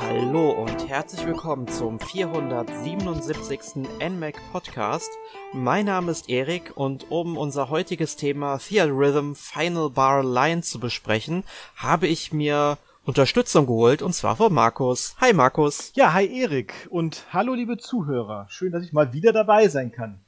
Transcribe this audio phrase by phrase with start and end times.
[0.00, 3.86] Hallo und herzlich willkommen zum 477.
[4.00, 5.10] NMAC Podcast.
[5.52, 11.44] Mein Name ist Erik und um unser heutiges Thema Theatrhythm Final Bar Line zu besprechen,
[11.76, 15.16] habe ich mir Unterstützung geholt und zwar von Markus.
[15.20, 15.92] Hi Markus.
[15.94, 18.46] Ja, hi Erik und hallo liebe Zuhörer.
[18.48, 20.18] Schön, dass ich mal wieder dabei sein kann.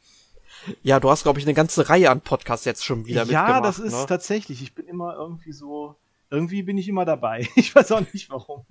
[0.82, 3.48] Ja, du hast glaube ich eine ganze Reihe an Podcasts jetzt schon wieder ja, mitgemacht.
[3.48, 4.04] Ja, das ist ne?
[4.07, 4.61] tatsächlich.
[4.61, 5.96] Ich bin immer irgendwie so
[6.32, 7.46] irgendwie bin ich immer dabei.
[7.57, 8.64] Ich weiß auch nicht warum.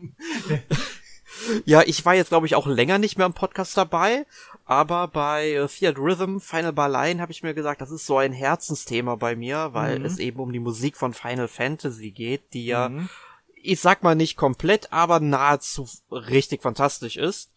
[1.65, 4.25] ja, ich war jetzt, glaube ich, auch länger nicht mehr im Podcast dabei,
[4.65, 8.17] aber bei äh, Fiat Rhythm, Final Bar Line habe ich mir gesagt, das ist so
[8.17, 10.05] ein Herzensthema bei mir, weil mhm.
[10.05, 13.09] es eben um die Musik von Final Fantasy geht, die ja, mhm.
[13.55, 17.51] ich sag mal nicht komplett, aber nahezu richtig fantastisch ist.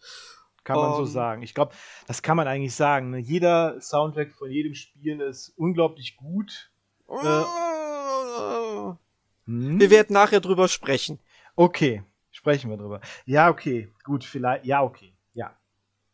[0.63, 1.41] Kann man um, so ähm, sagen.
[1.43, 1.73] Ich glaube,
[2.07, 3.11] das kann man eigentlich sagen.
[3.11, 3.19] Ne?
[3.19, 6.71] Jeder Soundtrack von jedem Spiel ist unglaublich gut.
[7.07, 7.43] Äh,
[9.45, 9.79] hm?
[9.79, 11.19] Wir werden nachher drüber sprechen.
[11.55, 13.01] Okay, sprechen wir drüber.
[13.25, 15.55] Ja, okay, gut, vielleicht, ja, okay, ja.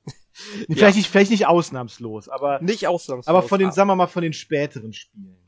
[0.32, 0.90] vielleicht, ja.
[0.92, 2.62] Nicht, vielleicht nicht ausnahmslos, aber.
[2.62, 3.28] Nicht ausnahmslos.
[3.28, 5.42] Aber von den, sagen wir mal, von den späteren Spielen.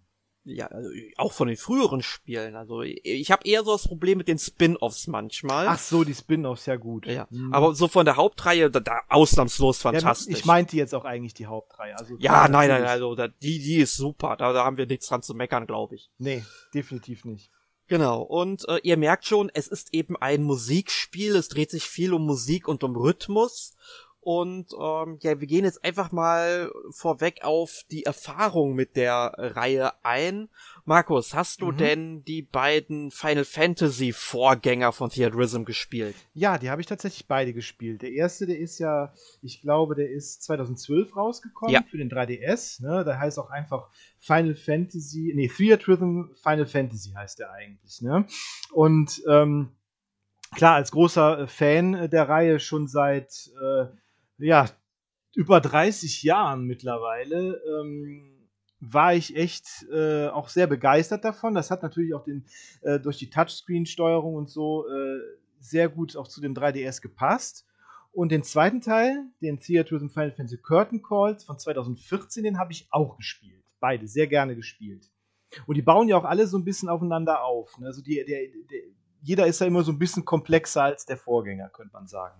[0.45, 2.55] Ja, also auch von den früheren Spielen.
[2.55, 5.67] Also ich habe eher so das Problem mit den Spin-offs manchmal.
[5.67, 7.05] Ach so, die Spin-offs, ja gut.
[7.05, 7.53] Ja, mhm.
[7.53, 10.33] aber so von der Hauptreihe, da, da ausnahmslos fantastisch.
[10.33, 11.97] Ja, ich meinte jetzt auch eigentlich die Hauptreihe.
[11.97, 14.35] Also ja, nein, nein, also da, die, die ist super.
[14.35, 16.11] Da, da haben wir nichts dran zu meckern, glaube ich.
[16.17, 17.50] Nee, definitiv nicht.
[17.87, 22.13] Genau, und äh, ihr merkt schon, es ist eben ein Musikspiel, es dreht sich viel
[22.13, 23.75] um Musik und um Rhythmus.
[24.21, 29.91] Und ähm, ja, wir gehen jetzt einfach mal vorweg auf die Erfahrung mit der Reihe
[30.03, 30.47] ein.
[30.85, 31.77] Markus, hast du mhm.
[31.77, 36.13] denn die beiden Final Fantasy Vorgänger von Theatrism gespielt?
[36.33, 38.01] Ja, die habe ich tatsächlich beide gespielt.
[38.01, 41.83] Der erste, der ist ja, ich glaube, der ist 2012 rausgekommen ja.
[41.89, 42.81] für den 3DS.
[42.81, 43.05] Ne?
[43.05, 43.89] Da heißt auch einfach
[44.19, 48.01] Final Fantasy, nee, Theatrism Final Fantasy heißt der eigentlich.
[48.01, 48.25] Ne?
[48.73, 49.69] Und ähm,
[50.53, 53.85] klar, als großer Fan der Reihe schon seit äh,
[54.38, 54.69] ja,
[55.33, 58.32] über 30 Jahren mittlerweile ähm,
[58.91, 61.53] war ich echt äh, auch sehr begeistert davon.
[61.53, 62.45] Das hat natürlich auch den,
[62.81, 65.19] äh, durch die Touchscreen-Steuerung und so äh,
[65.59, 67.66] sehr gut auch zu dem 3DS gepasst.
[68.11, 72.88] Und den zweiten Teil, den Theatrism Final Fantasy Curtain Calls von 2014, den habe ich
[72.91, 73.63] auch gespielt.
[73.79, 75.09] Beide, sehr gerne gespielt.
[75.66, 77.77] Und die bauen ja auch alle so ein bisschen aufeinander auf.
[77.79, 77.88] Ne?
[77.88, 78.81] Also die, der, der,
[79.22, 82.39] jeder ist ja immer so ein bisschen komplexer als der Vorgänger, könnte man sagen.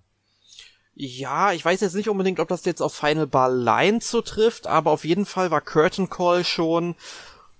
[0.95, 4.91] Ja, ich weiß jetzt nicht unbedingt, ob das jetzt auf Final Bar Line zutrifft, aber
[4.91, 6.95] auf jeden Fall war Curtain Call schon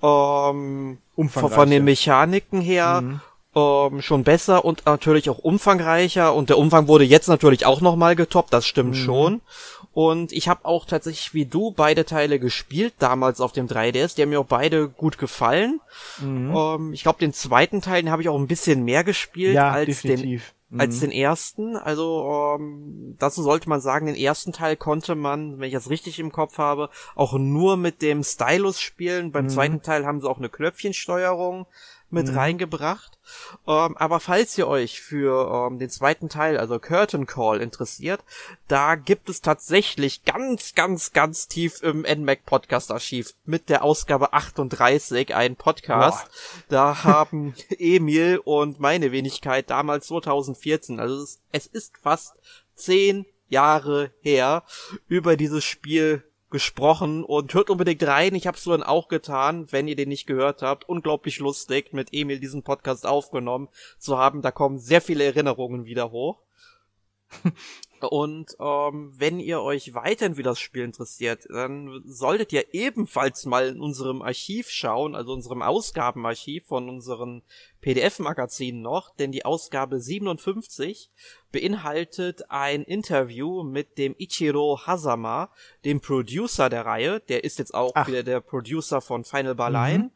[0.03, 3.22] ähm, von, von den Mechaniken her mhm.
[3.55, 8.16] ähm, schon besser und natürlich auch umfangreicher und der Umfang wurde jetzt natürlich auch nochmal
[8.16, 9.03] getoppt, das stimmt mhm.
[9.03, 9.41] schon.
[9.93, 14.23] Und ich habe auch tatsächlich wie du beide Teile gespielt, damals auf dem 3DS, die
[14.23, 15.81] haben mir auch beide gut gefallen.
[16.19, 16.53] Mhm.
[16.55, 19.72] Ähm, ich glaube, den zweiten Teil, den habe ich auch ein bisschen mehr gespielt ja,
[19.72, 20.41] als definitiv.
[20.41, 21.01] den als mhm.
[21.01, 21.75] den ersten.
[21.75, 26.19] Also ähm, dazu sollte man sagen, den ersten Teil konnte man, wenn ich das richtig
[26.19, 29.31] im Kopf habe, auch nur mit dem Stylus spielen.
[29.31, 29.50] Beim mhm.
[29.50, 31.66] zweiten Teil haben sie auch eine Knöpfchensteuerung
[32.13, 32.38] mit mhm.
[32.38, 33.18] reingebracht.
[33.68, 38.24] Ähm, aber falls ihr euch für ähm, den zweiten Teil, also Curtain Call, interessiert,
[38.68, 44.34] da gibt es tatsächlich ganz, ganz, ganz tief im NMAC Podcast Archiv mit der Ausgabe
[44.34, 46.25] 38 einen Podcast.
[46.25, 46.63] Boah.
[46.69, 52.35] Da haben Emil und meine Wenigkeit damals 2014, also es, es ist fast
[52.75, 54.63] zehn Jahre her,
[55.07, 56.23] über dieses Spiel
[56.53, 58.36] gesprochen und hört unbedingt rein.
[58.36, 60.88] Ich habe es dann auch getan, wenn ihr den nicht gehört habt.
[60.88, 64.41] Unglaublich lustig, mit Emil diesen Podcast aufgenommen zu haben.
[64.41, 66.40] Da kommen sehr viele Erinnerungen wieder hoch.
[68.09, 73.68] Und ähm, wenn ihr euch weiterhin für das Spiel interessiert, dann solltet ihr ebenfalls mal
[73.68, 77.44] in unserem Archiv schauen, also unserem Ausgabenarchiv von unseren
[77.81, 81.12] PDF-Magazinen noch, denn die Ausgabe 57
[81.52, 85.50] beinhaltet ein Interview mit dem Ichiro Hazama,
[85.85, 87.20] dem Producer der Reihe.
[87.22, 88.08] Der ist jetzt auch Ach.
[88.08, 90.12] wieder der Producer von Final Bar Mhm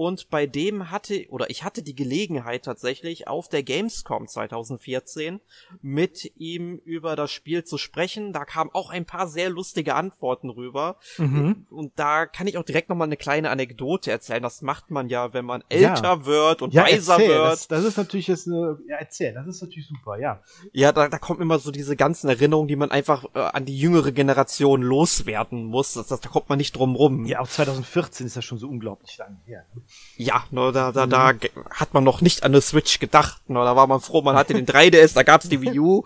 [0.00, 5.42] und bei dem hatte, oder ich hatte die Gelegenheit tatsächlich auf der Gamescom 2014
[5.82, 8.32] mit ihm über das Spiel zu sprechen.
[8.32, 10.96] Da kamen auch ein paar sehr lustige Antworten rüber.
[11.18, 11.66] Mhm.
[11.68, 14.42] Und da kann ich auch direkt nochmal eine kleine Anekdote erzählen.
[14.42, 16.24] Das macht man ja, wenn man älter ja.
[16.24, 17.28] wird und ja, weiser erzähl.
[17.28, 17.52] wird.
[17.52, 20.42] Das, das ist natürlich jetzt eine, ja, erzähl, das ist natürlich super, ja.
[20.72, 23.76] Ja, da, da kommen immer so diese ganzen Erinnerungen, die man einfach äh, an die
[23.76, 25.92] jüngere Generation loswerden muss.
[25.92, 27.26] Das, das, da kommt man nicht drum rum.
[27.26, 29.66] Ja, auch 2014 ist das schon so unglaublich lange her.
[29.74, 29.82] Ne?
[30.16, 31.38] Ja, ne, da, da, da mhm.
[31.70, 33.40] hat man noch nicht an eine Switch gedacht.
[33.48, 36.04] Ne, da war man froh, man hatte den 3DS, da gab's die Wii U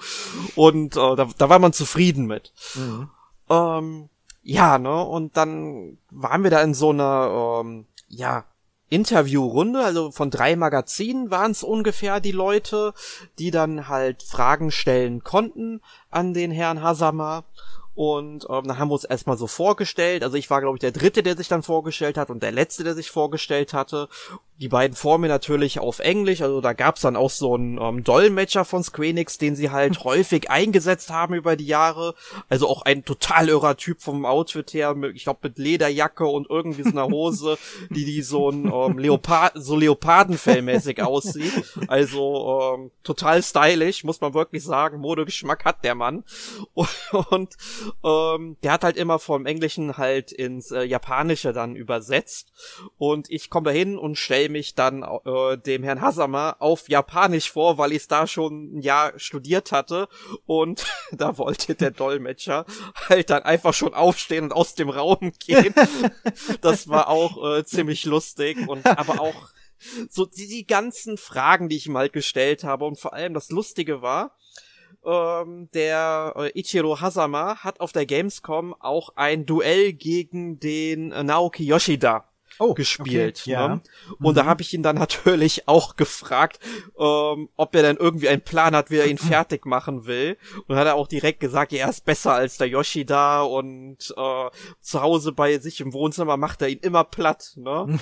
[0.55, 2.53] und äh, da, da war man zufrieden mit.
[2.75, 3.11] Mhm.
[3.51, 4.09] Ähm,
[4.43, 8.45] ja, ne, und dann waren wir da in so einer, ähm, ja,
[8.91, 12.95] Interviewrunde, also von drei Magazinen waren es ungefähr die Leute,
[13.39, 15.81] die dann halt Fragen stellen konnten
[16.11, 17.45] an den Herrn Hasama.
[17.95, 20.25] Und ähm, dann haben wir uns erstmal so vorgestellt.
[20.25, 22.85] Also ich war, glaube ich, der Dritte, der sich dann vorgestellt hat und der Letzte,
[22.85, 24.09] der sich vorgestellt hatte
[24.61, 28.05] die beiden vor mir natürlich auf Englisch, also da gab's dann auch so einen ähm,
[28.05, 32.15] Dolmetscher von Squenix, den sie halt häufig eingesetzt haben über die Jahre.
[32.49, 36.85] Also auch ein total irrer Typ vom Outfit her, ich glaube mit Lederjacke und irgendwie
[36.85, 37.59] so einer Hose,
[37.91, 41.53] die die so ein ähm, Leopard, so Leopardenfellmäßig aussieht.
[41.89, 45.01] Also ähm, total stylisch, muss man wirklich sagen.
[45.01, 46.23] Modegeschmack hat der Mann.
[47.31, 47.57] Und
[48.05, 52.53] ähm, der hat halt immer vom Englischen halt ins äh, Japanische dann übersetzt.
[52.99, 57.51] Und ich komme da hin und stell mich dann äh, dem Herrn Hasama auf Japanisch
[57.51, 60.09] vor, weil ich es da schon ein Jahr studiert hatte
[60.47, 62.67] und da wollte der Dolmetscher
[63.09, 65.75] halt dann einfach schon aufstehen und aus dem Raum gehen.
[66.61, 69.53] das war auch äh, ziemlich lustig und aber auch
[70.09, 73.51] so die, die ganzen Fragen, die ich ihm halt gestellt habe und vor allem das
[73.51, 74.37] Lustige war,
[75.05, 81.23] ähm, der äh, Ichiro Hasama hat auf der Gamescom auch ein Duell gegen den äh,
[81.23, 82.25] Naoki Yoshida
[82.59, 83.41] oh, gespielt.
[83.43, 83.69] Okay, ja.
[83.69, 83.81] Ne?
[84.19, 84.35] Und mhm.
[84.35, 86.59] da habe ich ihn dann natürlich auch gefragt,
[86.99, 90.37] ähm, ob er denn irgendwie einen Plan hat, wie er ihn fertig machen will.
[90.67, 94.51] Und hat er auch direkt gesagt, ja, er ist besser als der Yoshida und äh,
[94.81, 97.53] zu Hause bei sich im Wohnzimmer macht er ihn immer platt.
[97.57, 97.99] Ne?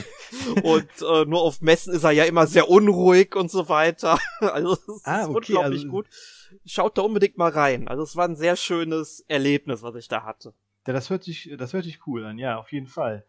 [0.62, 4.18] und äh, nur auf Messen ist er ja immer sehr unruhig und so weiter.
[4.40, 5.90] also es ist ah, okay, unglaublich also...
[5.90, 6.06] gut.
[6.64, 7.88] Schaut da unbedingt mal rein.
[7.88, 10.54] Also es war ein sehr schönes Erlebnis, was ich da hatte.
[10.86, 13.24] Ja, das hört sich, das hört sich cool an, ja, auf jeden Fall.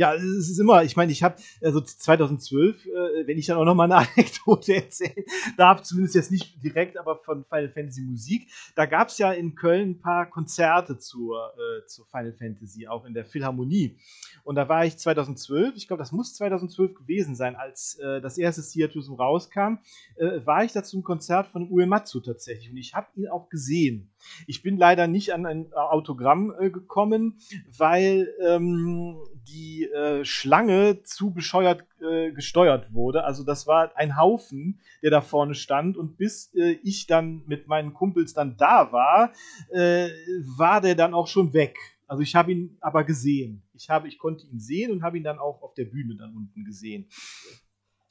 [0.00, 3.66] Ja, es ist immer, ich meine, ich habe, also 2012, äh, wenn ich dann auch
[3.66, 5.26] noch mal eine Anekdote erzählen
[5.58, 9.54] darf, zumindest jetzt nicht direkt, aber von Final Fantasy Musik, da gab es ja in
[9.54, 13.98] Köln ein paar Konzerte zur, äh, zur Final Fantasy, auch in der Philharmonie.
[14.42, 18.38] Und da war ich 2012, ich glaube, das muss 2012 gewesen sein, als äh, das
[18.38, 19.80] erste Theatrusum rauskam,
[20.16, 22.70] äh, war ich da zum Konzert von Uematsu tatsächlich.
[22.70, 24.10] Und ich habe ihn auch gesehen.
[24.46, 27.38] Ich bin leider nicht an ein Autogramm äh, gekommen,
[27.76, 29.18] weil ähm,
[29.48, 33.24] die äh, Schlange zu bescheuert äh, gesteuert wurde.
[33.24, 37.68] Also das war ein Haufen, der da vorne stand und bis äh, ich dann mit
[37.68, 39.32] meinen Kumpels dann da war,
[39.70, 40.08] äh,
[40.56, 41.76] war der dann auch schon weg.
[42.06, 43.62] Also ich habe ihn aber gesehen.
[43.72, 46.34] Ich habe, ich konnte ihn sehen und habe ihn dann auch auf der Bühne dann
[46.34, 47.08] unten gesehen.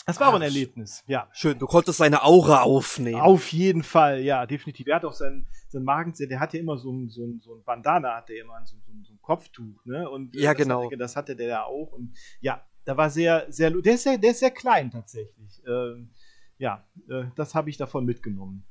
[0.10, 1.30] Das war Ach, aber ein Erlebnis, ja.
[1.34, 3.22] Schön, du konntest seine Aura aufnehmen.
[3.22, 4.88] Auf jeden Fall, ja, definitiv.
[4.88, 7.54] Er hat auch seinen, seinen Magen, der hat ja immer so ein, so ein, so
[7.54, 10.10] ein Bandana, hat er immer, so, so, so ein Kopftuch, ne?
[10.10, 10.86] Und ja, genau.
[10.86, 11.92] Hatte, das hatte der ja auch.
[11.92, 15.62] Und ja, da war sehr, sehr, der ist sehr, der ist sehr klein tatsächlich.
[15.68, 16.10] Ähm,
[16.58, 18.66] ja, äh, das habe ich davon mitgenommen.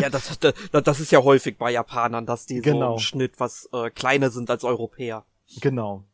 [0.00, 2.88] ja, das, das, das ist ja häufig bei Japanern, dass die genau.
[2.88, 5.24] so im Schnitt was äh, kleiner sind als Europäer.
[5.60, 6.04] Genau.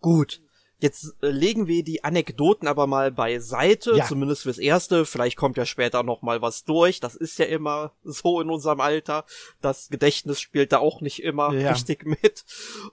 [0.00, 0.40] Gut.
[0.80, 4.06] Jetzt äh, legen wir die Anekdoten aber mal beiseite, ja.
[4.06, 5.04] zumindest fürs Erste.
[5.06, 7.00] Vielleicht kommt ja später noch mal was durch.
[7.00, 9.24] Das ist ja immer so in unserem Alter.
[9.60, 11.70] Das Gedächtnis spielt da auch nicht immer ja.
[11.70, 12.44] richtig mit.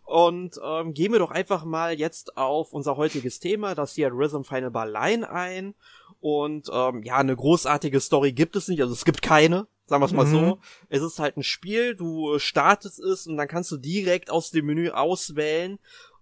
[0.04, 4.42] Und ähm, gehen wir doch einfach mal jetzt auf unser heutiges Thema, das hier Rhythm
[4.42, 5.76] Final Line ein.
[6.22, 8.82] Und ähm, ja, eine großartige Story gibt es nicht.
[8.82, 10.32] Also es gibt keine, sagen wir es mal mhm.
[10.32, 10.60] so.
[10.90, 14.66] Es ist halt ein Spiel, du startest es und dann kannst du direkt aus dem
[14.66, 15.78] Menü auswählen,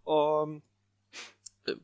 [0.06, 0.62] ähm,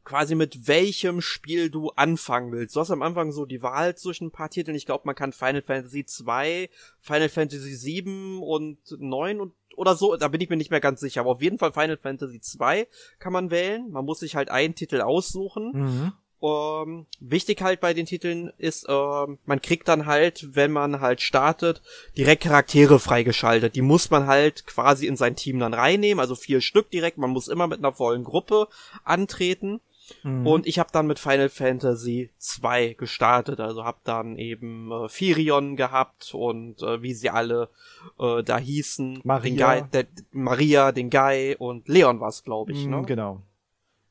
[0.04, 2.76] quasi mit welchem Spiel du anfangen willst.
[2.76, 4.76] Du hast am Anfang so die Wahl zwischen ein paar Titeln.
[4.76, 6.70] Ich glaube, man kann Final Fantasy 2,
[7.00, 11.00] Final Fantasy 7 und 9 und oder so, da bin ich mir nicht mehr ganz
[11.00, 11.22] sicher.
[11.22, 13.90] Aber auf jeden Fall Final Fantasy 2 kann man wählen.
[13.92, 15.72] Man muss sich halt einen Titel aussuchen.
[15.74, 16.14] Mhm.
[16.42, 21.22] Ähm, wichtig halt bei den Titeln ist, ähm, man kriegt dann halt, wenn man halt
[21.22, 21.82] startet,
[22.18, 23.76] direkt Charaktere freigeschaltet.
[23.76, 27.18] Die muss man halt quasi in sein Team dann reinnehmen, also vier Stück direkt.
[27.18, 28.68] Man muss immer mit einer vollen Gruppe
[29.04, 29.82] antreten.
[30.24, 30.48] Mhm.
[30.48, 35.76] Und ich habe dann mit Final Fantasy 2 gestartet, also habe dann eben äh, Firion
[35.76, 37.70] gehabt und äh, wie sie alle
[38.18, 42.86] äh, da hießen, Maria, den Guy, der, Maria, den Guy und Leon war's, glaube ich.
[42.86, 43.04] Mhm, ne?
[43.06, 43.42] Genau.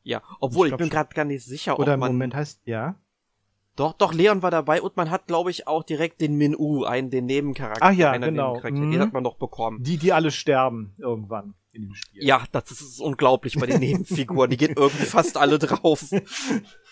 [0.08, 2.12] Ja, obwohl ich, ich bin gerade gar nicht sicher, oder ob man...
[2.12, 2.94] Moment heißt, ja?
[3.76, 7.10] Doch, doch, Leon war dabei und man hat, glaube ich, auch direkt den Min-U, einen,
[7.10, 7.84] den Nebencharakter.
[7.84, 8.58] Ach ja, genau.
[8.58, 8.90] Mhm.
[8.90, 9.82] Den hat man doch bekommen.
[9.82, 12.24] Die, die alle sterben irgendwann in dem Spiel.
[12.24, 14.48] Ja, das ist unglaublich bei den Nebenfiguren.
[14.50, 16.02] die gehen irgendwie fast alle drauf.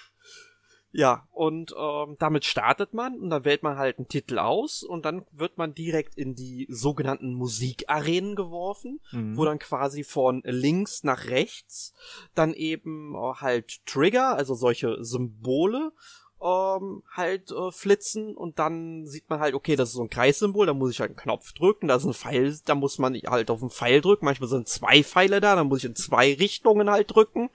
[0.96, 5.04] Ja, und ähm, damit startet man und dann wählt man halt einen Titel aus und
[5.04, 9.36] dann wird man direkt in die sogenannten Musikarenen geworfen, mhm.
[9.36, 11.92] wo dann quasi von links nach rechts
[12.34, 15.92] dann eben äh, halt Trigger, also solche Symbole
[16.42, 20.66] ähm, halt äh, flitzen und dann sieht man halt, okay, das ist so ein Kreissymbol,
[20.66, 23.50] da muss ich halt einen Knopf drücken, da ist ein Pfeil, da muss man halt
[23.50, 26.90] auf einen Pfeil drücken, manchmal sind zwei Pfeile da, dann muss ich in zwei Richtungen
[26.90, 27.50] halt drücken,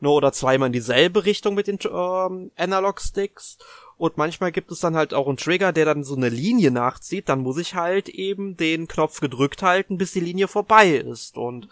[0.00, 3.58] ne, oder zweimal in dieselbe Richtung mit den ähm, Analog-Sticks
[3.96, 7.28] und manchmal gibt es dann halt auch einen Trigger, der dann so eine Linie nachzieht,
[7.28, 11.36] dann muss ich halt eben den Knopf gedrückt halten, bis die Linie vorbei ist.
[11.38, 11.68] Und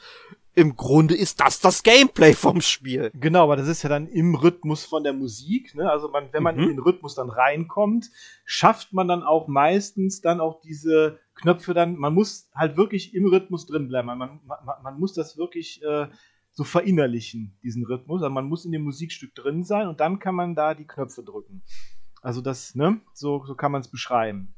[0.55, 3.11] im Grunde ist das das Gameplay vom Spiel.
[3.15, 5.75] Genau, aber das ist ja dann im Rhythmus von der Musik.
[5.75, 5.91] Ne?
[5.91, 6.63] Also man, wenn man mhm.
[6.63, 8.11] in den Rhythmus dann reinkommt,
[8.45, 11.97] schafft man dann auch meistens dann auch diese Knöpfe dann.
[11.97, 14.07] Man muss halt wirklich im Rhythmus drin bleiben.
[14.07, 14.39] Man, man,
[14.83, 16.09] man, muss das wirklich äh,
[16.53, 18.23] so verinnerlichen, diesen Rhythmus.
[18.23, 21.23] Also man muss in dem Musikstück drin sein und dann kann man da die Knöpfe
[21.23, 21.63] drücken.
[22.21, 24.55] Also das, ne, so, so kann man es beschreiben.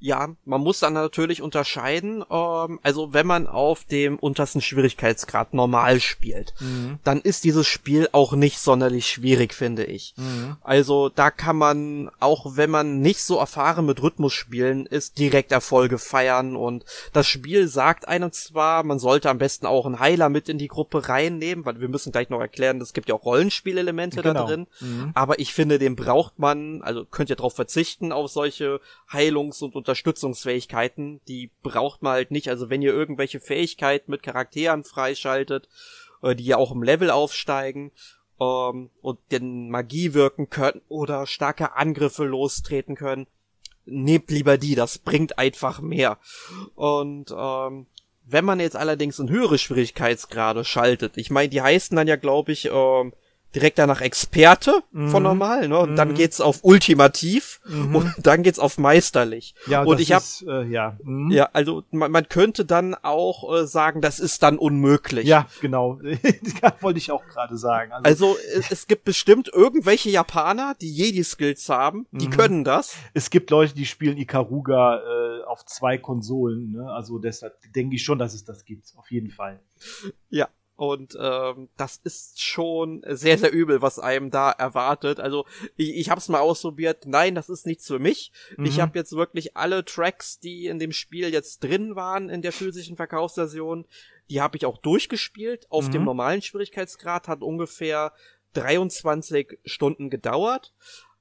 [0.00, 2.24] Ja, man muss dann natürlich unterscheiden.
[2.30, 6.98] Ähm, also wenn man auf dem untersten Schwierigkeitsgrad normal spielt, mhm.
[7.02, 10.14] dann ist dieses Spiel auch nicht sonderlich schwierig, finde ich.
[10.16, 10.56] Mhm.
[10.62, 15.50] Also da kann man, auch wenn man nicht so erfahren mit Rhythmus spielen ist, direkt
[15.50, 16.54] Erfolge feiern.
[16.54, 20.58] Und das Spiel sagt einem zwar, man sollte am besten auch einen Heiler mit in
[20.58, 24.34] die Gruppe reinnehmen, weil wir müssen gleich noch erklären, es gibt ja auch Rollenspielelemente genau.
[24.34, 24.66] da drin.
[24.80, 25.10] Mhm.
[25.14, 29.87] Aber ich finde, den braucht man, also könnt ihr darauf verzichten, auf solche Heilungs- und
[29.88, 32.50] Unterstützungsfähigkeiten, die braucht man halt nicht.
[32.50, 35.68] Also wenn ihr irgendwelche Fähigkeiten mit Charakteren freischaltet,
[36.22, 37.90] äh, die ja auch im Level aufsteigen
[38.38, 43.26] ähm, und den Magie wirken können oder starke Angriffe lostreten können,
[43.86, 46.18] nehmt lieber die, das bringt einfach mehr.
[46.74, 47.86] Und ähm,
[48.26, 52.52] wenn man jetzt allerdings in höhere Schwierigkeitsgrade schaltet, ich meine, die heißen dann ja, glaube
[52.52, 53.14] ich, ähm,
[53.54, 55.08] direkt danach Experte mhm.
[55.08, 55.78] von normal, ne?
[55.78, 55.96] Und mhm.
[55.96, 57.96] dann geht's auf ultimativ mhm.
[57.96, 59.54] und dann geht's auf meisterlich.
[59.66, 61.30] Ja, und ich habe äh, ja, mhm.
[61.30, 65.26] ja, also man, man könnte dann auch äh, sagen, das ist dann unmöglich.
[65.26, 65.98] Ja, genau.
[66.80, 67.92] wollte ich auch gerade sagen.
[67.92, 72.30] Also, also es, es, gibt bestimmt irgendwelche Japaner, die Jedi Skills haben, die mhm.
[72.30, 72.96] können das.
[73.14, 76.90] Es gibt Leute, die spielen Ikaruga äh, auf zwei Konsolen, ne?
[76.92, 79.60] Also deshalb denke ich schon, dass es das gibt, auf jeden Fall.
[80.28, 85.18] Ja, und ähm, das ist schon sehr, sehr übel, was einem da erwartet.
[85.18, 85.44] Also
[85.76, 87.04] ich, ich habe es mal ausprobiert.
[87.04, 88.30] Nein, das ist nichts für mich.
[88.56, 88.64] Mhm.
[88.64, 92.52] Ich habe jetzt wirklich alle Tracks, die in dem Spiel jetzt drin waren in der
[92.52, 93.86] physischen Verkaufsversion,
[94.30, 95.66] die habe ich auch durchgespielt.
[95.68, 95.92] Auf mhm.
[95.92, 98.12] dem normalen Schwierigkeitsgrad hat ungefähr
[98.52, 100.72] 23 Stunden gedauert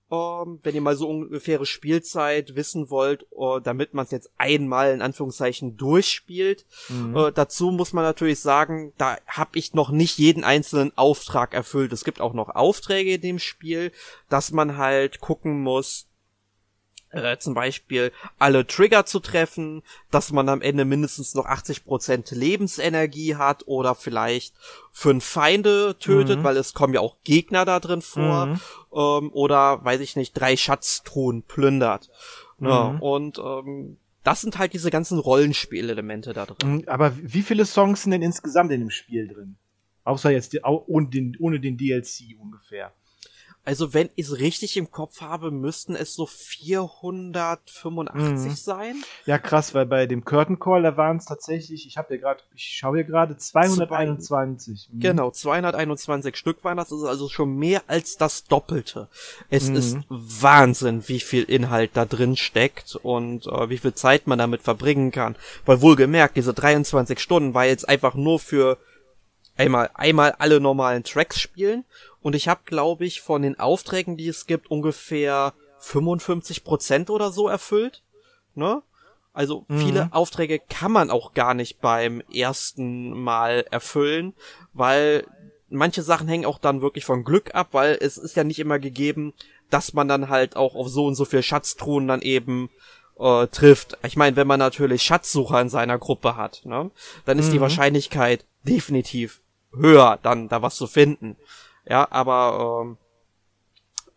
[0.09, 4.93] ähm, wenn ihr mal so ungefähre Spielzeit wissen wollt, uh, damit man es jetzt einmal
[4.93, 6.65] in Anführungszeichen durchspielt.
[6.89, 7.15] Mhm.
[7.15, 11.91] Uh, dazu muss man natürlich sagen, da habe ich noch nicht jeden einzelnen Auftrag erfüllt.
[11.91, 13.91] Es gibt auch noch Aufträge in dem Spiel,
[14.29, 16.06] dass man halt gucken muss,
[17.11, 23.35] äh, zum Beispiel alle Trigger zu treffen, dass man am Ende mindestens noch 80% Lebensenergie
[23.35, 24.53] hat oder vielleicht
[24.91, 26.43] fünf Feinde tötet, mhm.
[26.43, 28.59] weil es kommen ja auch Gegner da drin vor, mhm.
[28.93, 32.09] ähm, oder weiß ich nicht, drei Schatztruhen plündert.
[32.59, 33.01] Ja, mhm.
[33.01, 36.71] Und ähm, das sind halt diese ganzen Rollenspielelemente da drin.
[36.71, 39.55] Mhm, aber wie viele Songs sind denn insgesamt in dem Spiel drin?
[40.03, 42.93] Außer jetzt die, ohne, den, ohne den DLC ungefähr.
[43.67, 48.55] Also wenn ich es richtig im Kopf habe, müssten es so 485 mhm.
[48.55, 49.03] sein.
[49.25, 52.39] Ja, krass, weil bei dem Curtain Call, da waren es tatsächlich, ich habe hier gerade,
[52.55, 54.87] ich schaue hier gerade 221.
[54.89, 54.99] Mhm.
[55.01, 59.09] Genau, 221 Stück waren das, das ist also schon mehr als das Doppelte.
[59.49, 59.75] Es mhm.
[59.75, 64.61] ist Wahnsinn, wie viel Inhalt da drin steckt und äh, wie viel Zeit man damit
[64.61, 65.35] verbringen kann.
[65.65, 68.77] Weil wohlgemerkt, diese 23 Stunden war jetzt einfach nur für
[69.57, 71.85] einmal einmal alle normalen Tracks spielen
[72.21, 77.31] und ich habe, glaube ich, von den Aufträgen, die es gibt, ungefähr 55 Prozent oder
[77.31, 78.03] so erfüllt.
[78.55, 78.81] Ne?
[79.33, 79.79] Also mhm.
[79.79, 84.33] viele Aufträge kann man auch gar nicht beim ersten Mal erfüllen,
[84.73, 85.25] weil
[85.69, 88.79] manche Sachen hängen auch dann wirklich von Glück ab, weil es ist ja nicht immer
[88.79, 89.33] gegeben,
[89.69, 92.69] dass man dann halt auch auf so und so viel Schatztruhen dann eben
[93.19, 93.97] äh, trifft.
[94.05, 96.89] Ich meine, wenn man natürlich Schatzsucher in seiner Gruppe hat, ne,
[97.25, 97.53] dann ist mhm.
[97.53, 99.41] die Wahrscheinlichkeit definitiv
[99.77, 101.37] höher, dann da was zu finden.
[101.85, 102.83] Ja, aber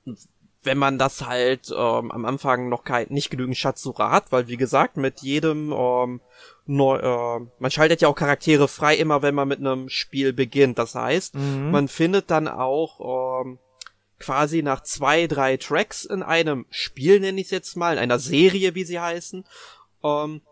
[0.06, 0.16] ähm,
[0.62, 4.56] wenn man das halt ähm, am Anfang noch kein, nicht genügend Schatzsucher hat, weil wie
[4.56, 6.20] gesagt, mit jedem ähm,
[6.66, 10.78] neu, äh, man schaltet ja auch Charaktere frei immer, wenn man mit einem Spiel beginnt.
[10.78, 11.70] Das heißt, mhm.
[11.70, 13.58] man findet dann auch ähm,
[14.18, 18.18] quasi nach zwei, drei Tracks in einem Spiel, nenne ich es jetzt mal, in einer
[18.18, 19.44] Serie, wie sie heißen,
[20.04, 20.42] ähm,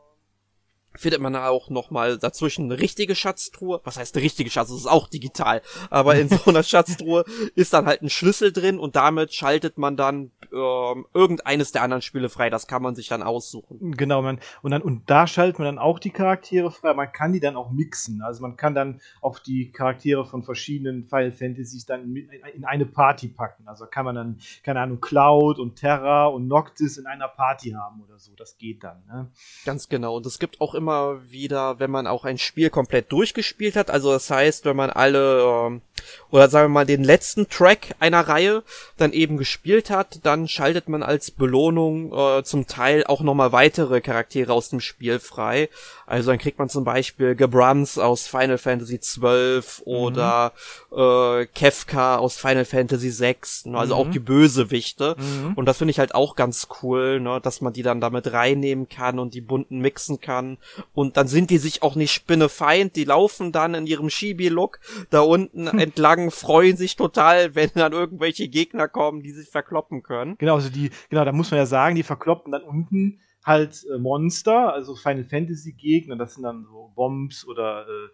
[0.99, 3.81] findet man auch noch mal dazwischen eine richtige Schatztruhe.
[3.85, 4.77] Was heißt eine richtige Schatztruhe?
[4.77, 5.63] Das ist auch digital.
[5.91, 7.25] Aber in so einer Schatztruhe
[7.55, 12.03] ist dann halt ein Schlüssel drin und damit schaltet man dann ähm, irgendeines der anderen
[12.03, 12.51] Spiele frei.
[12.51, 13.93] Das kann man sich dann aussuchen.
[13.97, 16.95] Genau, man, und dann und da schaltet man dann auch die Charaktere frei.
[16.95, 18.23] Man kann die dann auch mixen.
[18.23, 23.29] Also man kann dann auch die Charaktere von verschiedenen Final Fantasies dann in eine Party
[23.29, 23.69] packen.
[23.69, 28.03] Also kann man dann, keine Ahnung, Cloud und Terra und Noctis in einer Party haben
[28.03, 28.33] oder so.
[28.37, 29.05] Das geht dann.
[29.07, 29.31] Ne?
[29.65, 30.17] Ganz genau.
[30.17, 33.91] Und es gibt auch immer immer wieder, wenn man auch ein Spiel komplett durchgespielt hat.
[33.91, 35.83] Also das heißt, wenn man alle ähm,
[36.31, 38.63] oder sagen wir mal den letzten Track einer Reihe
[38.97, 44.01] dann eben gespielt hat, dann schaltet man als Belohnung äh, zum Teil auch nochmal weitere
[44.01, 45.69] Charaktere aus dem Spiel frei.
[46.07, 50.53] Also dann kriegt man zum Beispiel Gebruns aus Final Fantasy XII oder
[50.91, 50.99] mhm.
[50.99, 53.79] äh, Kefka aus Final Fantasy VI, ne?
[53.79, 54.01] also mhm.
[54.01, 55.17] auch die Bösewichte.
[55.19, 55.55] Mhm.
[55.55, 57.41] Und das finde ich halt auch ganz cool, ne?
[57.43, 60.59] dass man die dann damit reinnehmen kann und die bunten mixen kann.
[60.93, 64.81] Und dann sind die sich auch nicht spinnefeind, die laufen dann in ihrem Shibi-Look
[65.11, 70.37] da unten entlang, freuen sich total, wenn dann irgendwelche Gegner kommen, die sich verkloppen können.
[70.39, 73.99] Genau, also die, genau, da muss man ja sagen, die verkloppen dann unten halt äh,
[73.99, 78.09] Monster, also Final Fantasy Gegner, das sind dann so Bombs oder äh,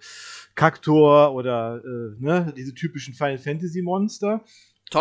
[0.55, 4.45] Kaktor oder äh, ne, diese typischen Final Fantasy Monster.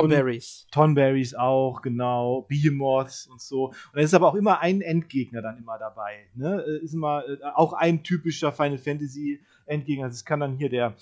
[0.02, 0.68] Tonberries.
[0.72, 2.46] Tonberries auch, genau.
[2.50, 3.68] Behemoths und so.
[3.68, 6.28] Und dann ist aber auch immer ein Endgegner dann immer dabei.
[6.36, 6.64] Ne?
[6.68, 10.08] Äh, ist immer äh, auch ein typischer Final Fantasy Endgegner.
[10.08, 10.96] Das kann dann hier der,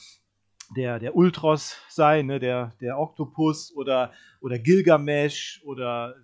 [0.76, 2.40] der, der Ultros sein, ne?
[2.40, 6.16] der, der Octopus oder, oder Gilgamesh oder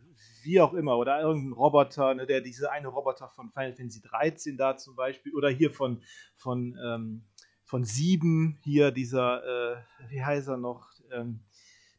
[0.48, 4.58] wie auch immer, oder irgendein Roboter, ne, der diese eine Roboter von Final Fantasy 13
[4.58, 6.02] da zum Beispiel, oder hier von,
[6.36, 7.24] von, ähm,
[7.66, 9.78] von 7, hier dieser, äh,
[10.10, 11.42] wie heißt er noch, ähm,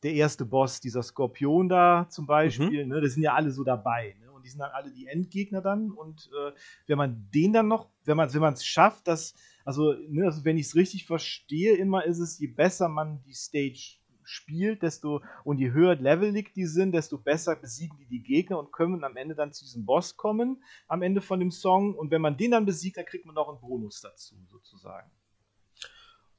[0.03, 2.91] der erste Boss, dieser Skorpion da zum Beispiel, mhm.
[2.91, 5.61] ne, das sind ja alle so dabei, ne, und die sind dann alle die Endgegner
[5.61, 6.53] dann, und äh,
[6.87, 10.59] wenn man den dann noch, wenn man wenn es schafft, dass, also, ne, also wenn
[10.59, 15.59] ich es richtig verstehe, immer ist es, je besser man die Stage spielt, desto und
[15.59, 19.35] je höher levelig die sind, desto besser besiegen die die Gegner und können am Ende
[19.35, 21.95] dann zu diesem Boss kommen, am Ende von dem Song.
[21.95, 25.11] Und wenn man den dann besiegt, dann kriegt man noch einen Bonus dazu, sozusagen.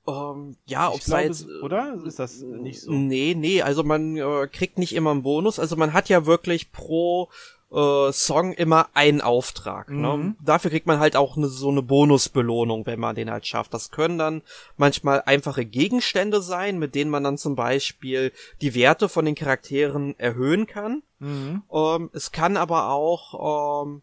[0.10, 1.48] Ähm, ja, ob es jetzt.
[1.62, 1.98] Oder?
[2.06, 2.92] Ist das nicht so?
[2.92, 5.60] Nee, nee, also man äh, kriegt nicht immer einen Bonus.
[5.60, 7.30] Also man hat ja wirklich pro
[7.72, 9.90] äh, Song immer einen Auftrag.
[9.90, 10.18] Ne?
[10.18, 10.24] Mhm.
[10.24, 10.36] Ne?
[10.44, 13.74] Dafür kriegt man halt auch ne, so eine Bonusbelohnung, wenn man den halt schafft.
[13.74, 14.42] Das können dann
[14.78, 20.18] manchmal einfache Gegenstände sein, mit denen man dann zum Beispiel die Werte von den Charakteren
[20.18, 21.04] erhöhen kann.
[21.20, 21.64] Mhm.
[21.72, 24.02] Ähm, es kann aber auch ähm,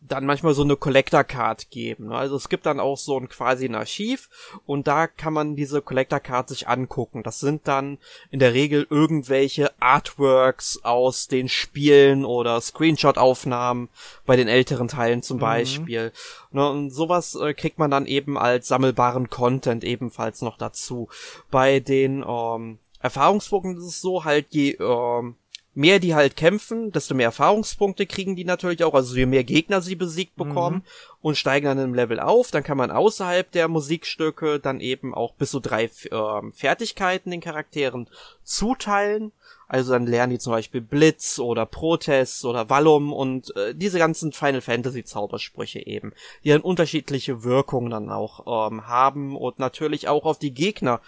[0.00, 2.08] dann manchmal so eine Collector Card geben.
[2.08, 2.14] Ne?
[2.14, 4.28] Also es gibt dann auch so ein quasi ein Archiv
[4.66, 7.22] und da kann man diese Collector Card sich angucken.
[7.22, 7.98] Das sind dann
[8.30, 13.88] in der Regel irgendwelche Artworks aus den Spielen oder Screenshot-Aufnahmen
[14.26, 15.42] bei den älteren Teilen zum mhm.
[15.42, 16.12] Beispiel.
[16.50, 16.68] Ne?
[16.68, 21.08] Und sowas äh, kriegt man dann eben als sammelbaren Content ebenfalls noch dazu.
[21.50, 25.36] Bei den ähm, Erfahrungspunkten ist es so, halt je ähm,
[25.74, 29.80] mehr die halt kämpfen, desto mehr Erfahrungspunkte kriegen die natürlich auch, also je mehr Gegner
[29.80, 30.82] sie besiegt bekommen mhm.
[31.22, 35.34] und steigen dann im Level auf, dann kann man außerhalb der Musikstücke dann eben auch
[35.34, 38.08] bis zu drei äh, Fertigkeiten den Charakteren
[38.42, 39.32] zuteilen.
[39.68, 44.32] Also dann lernen die zum Beispiel Blitz oder Protest oder Vallum und äh, diese ganzen
[44.32, 50.24] Final Fantasy Zaubersprüche eben, die dann unterschiedliche Wirkungen dann auch ähm, haben und natürlich auch
[50.24, 51.00] auf die Gegner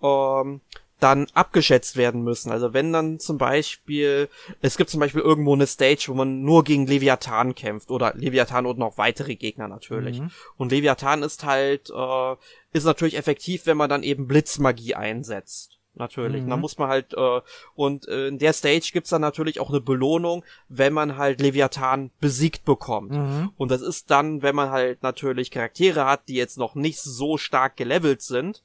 [0.00, 0.60] ähm,
[1.04, 2.50] dann abgeschätzt werden müssen.
[2.50, 4.30] Also wenn dann zum Beispiel,
[4.62, 8.64] es gibt zum Beispiel irgendwo eine Stage, wo man nur gegen Leviathan kämpft oder Leviathan
[8.64, 10.20] und noch weitere Gegner natürlich.
[10.20, 10.30] Mhm.
[10.56, 12.36] Und Leviathan ist halt, äh,
[12.72, 16.42] ist natürlich effektiv, wenn man dann eben Blitzmagie einsetzt natürlich.
[16.42, 16.50] Mhm.
[16.50, 17.40] Da muss man halt, äh,
[17.74, 22.10] und äh, in der Stage gibt's dann natürlich auch eine Belohnung, wenn man halt Leviathan
[22.20, 23.12] besiegt bekommt.
[23.12, 23.50] Mhm.
[23.56, 27.38] Und das ist dann, wenn man halt natürlich Charaktere hat, die jetzt noch nicht so
[27.38, 28.62] stark gelevelt sind,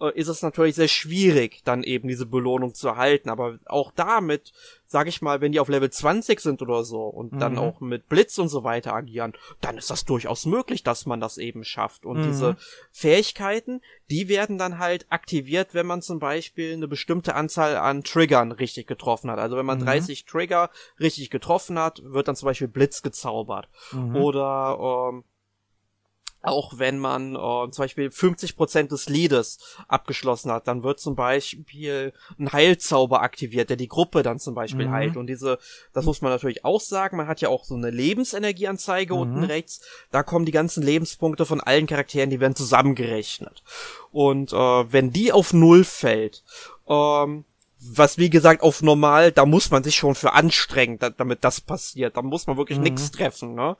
[0.00, 3.30] äh, ist es natürlich sehr schwierig, dann eben diese Belohnung zu erhalten.
[3.30, 4.52] Aber auch damit
[4.92, 7.38] sag ich mal, wenn die auf Level 20 sind oder so und mhm.
[7.38, 11.18] dann auch mit Blitz und so weiter agieren, dann ist das durchaus möglich, dass man
[11.18, 12.04] das eben schafft.
[12.04, 12.24] Und mhm.
[12.24, 12.56] diese
[12.92, 18.52] Fähigkeiten, die werden dann halt aktiviert, wenn man zum Beispiel eine bestimmte Anzahl an Triggern
[18.52, 19.38] richtig getroffen hat.
[19.38, 19.86] Also wenn man mhm.
[19.86, 20.68] 30 Trigger
[21.00, 23.70] richtig getroffen hat, wird dann zum Beispiel Blitz gezaubert.
[23.92, 24.14] Mhm.
[24.16, 25.24] Oder ähm,
[26.42, 32.12] auch wenn man äh, zum Beispiel 50% des Liedes abgeschlossen hat, dann wird zum Beispiel
[32.38, 34.92] ein Heilzauber aktiviert, der die Gruppe dann zum Beispiel mhm.
[34.92, 35.16] heilt.
[35.16, 35.58] Und diese,
[35.92, 39.20] das muss man natürlich auch sagen, man hat ja auch so eine Lebensenergieanzeige mhm.
[39.20, 39.80] unten rechts.
[40.10, 43.62] Da kommen die ganzen Lebenspunkte von allen Charakteren, die werden zusammengerechnet.
[44.10, 46.42] Und äh, wenn die auf Null fällt,
[46.88, 47.44] ähm,
[47.84, 51.60] was wie gesagt auf normal, da muss man sich schon für anstrengen, da, damit das
[51.60, 52.16] passiert.
[52.16, 52.84] Da muss man wirklich mhm.
[52.84, 53.54] nichts treffen.
[53.54, 53.76] Ne?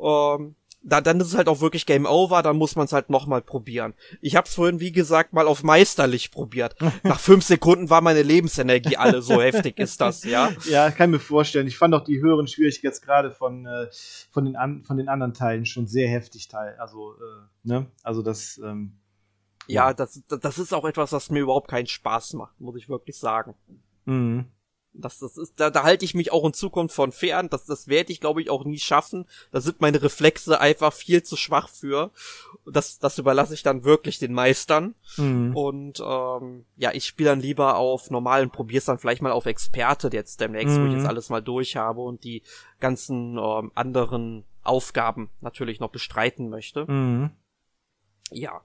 [0.00, 3.10] Ähm, da, dann ist es halt auch wirklich Game Over, dann muss man es halt
[3.10, 3.94] nochmal probieren.
[4.20, 6.76] Ich hab's vorhin, wie gesagt, mal auf meisterlich probiert.
[7.02, 10.52] Nach fünf Sekunden war meine Lebensenergie alle, so heftig ist das, ja.
[10.68, 11.66] Ja, kann mir vorstellen.
[11.66, 13.88] Ich fand auch die höheren Schwierigkeitsgrade von, äh,
[14.30, 16.76] von, den an, von den anderen Teilen schon sehr heftig teil.
[16.78, 17.86] Also, äh, ne?
[18.02, 18.98] Also das, ähm,
[19.66, 22.88] ja, ja, das, das ist auch etwas, was mir überhaupt keinen Spaß macht, muss ich
[22.88, 23.54] wirklich sagen.
[24.04, 24.46] Mhm.
[24.96, 27.48] Das, das ist, da, da halte ich mich auch in Zukunft von fern.
[27.48, 29.26] Das, das werde ich, glaube ich, auch nie schaffen.
[29.50, 32.12] Da sind meine Reflexe einfach viel zu schwach für.
[32.64, 34.94] Das, das überlasse ich dann wirklich den Meistern.
[35.16, 35.56] Mhm.
[35.56, 40.10] Und ähm, ja, ich spiele dann lieber auf normalen, probier's dann vielleicht mal auf Experte
[40.12, 40.82] jetzt demnächst, mhm.
[40.82, 41.08] wo ich jetzt mhm.
[41.08, 42.42] alles mal durch habe und die
[42.80, 46.90] ganzen ähm, anderen Aufgaben natürlich noch bestreiten möchte.
[46.90, 47.30] Mhm.
[48.30, 48.62] Ja.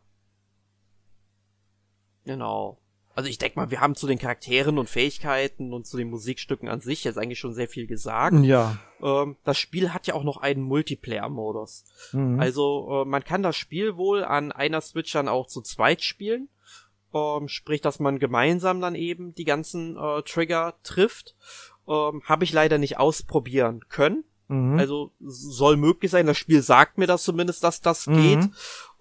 [2.26, 2.79] Genau.
[3.20, 6.70] Also ich denke mal, wir haben zu den Charakteren und Fähigkeiten und zu den Musikstücken
[6.70, 8.46] an sich jetzt eigentlich schon sehr viel gesagt.
[8.46, 8.78] Ja.
[9.04, 11.84] Ähm, das Spiel hat ja auch noch einen Multiplayer-Modus.
[12.14, 12.40] Mhm.
[12.40, 16.48] Also äh, man kann das Spiel wohl an einer Switch dann auch zu zweit spielen.
[17.14, 21.36] Ähm, sprich, dass man gemeinsam dann eben die ganzen äh, Trigger trifft.
[21.90, 24.24] Ähm, Habe ich leider nicht ausprobieren können.
[24.48, 24.80] Mhm.
[24.80, 26.26] Also soll möglich sein.
[26.26, 28.22] Das Spiel sagt mir das zumindest, dass das mhm.
[28.22, 28.50] geht.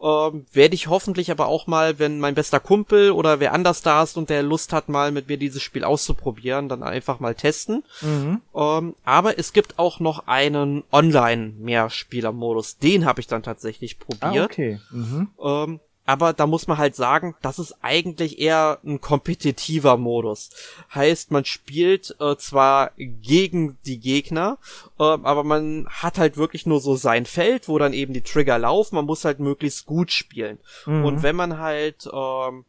[0.00, 4.02] Ähm, Werde ich hoffentlich aber auch mal, wenn mein bester Kumpel oder wer anders da
[4.02, 7.82] ist und der Lust hat, mal mit mir dieses Spiel auszuprobieren, dann einfach mal testen.
[8.00, 8.40] Mhm.
[8.54, 12.78] Ähm, aber es gibt auch noch einen Online-Mehrspieler-Modus.
[12.78, 14.22] Den habe ich dann tatsächlich probiert.
[14.22, 14.80] Ah, okay.
[14.90, 15.28] Mhm.
[15.42, 20.48] Ähm, aber da muss man halt sagen, das ist eigentlich eher ein kompetitiver Modus.
[20.94, 24.56] Heißt, man spielt äh, zwar gegen die Gegner,
[24.98, 28.58] äh, aber man hat halt wirklich nur so sein Feld, wo dann eben die Trigger
[28.58, 28.94] laufen.
[28.94, 30.58] Man muss halt möglichst gut spielen.
[30.86, 31.04] Mhm.
[31.04, 32.64] Und wenn man halt ähm,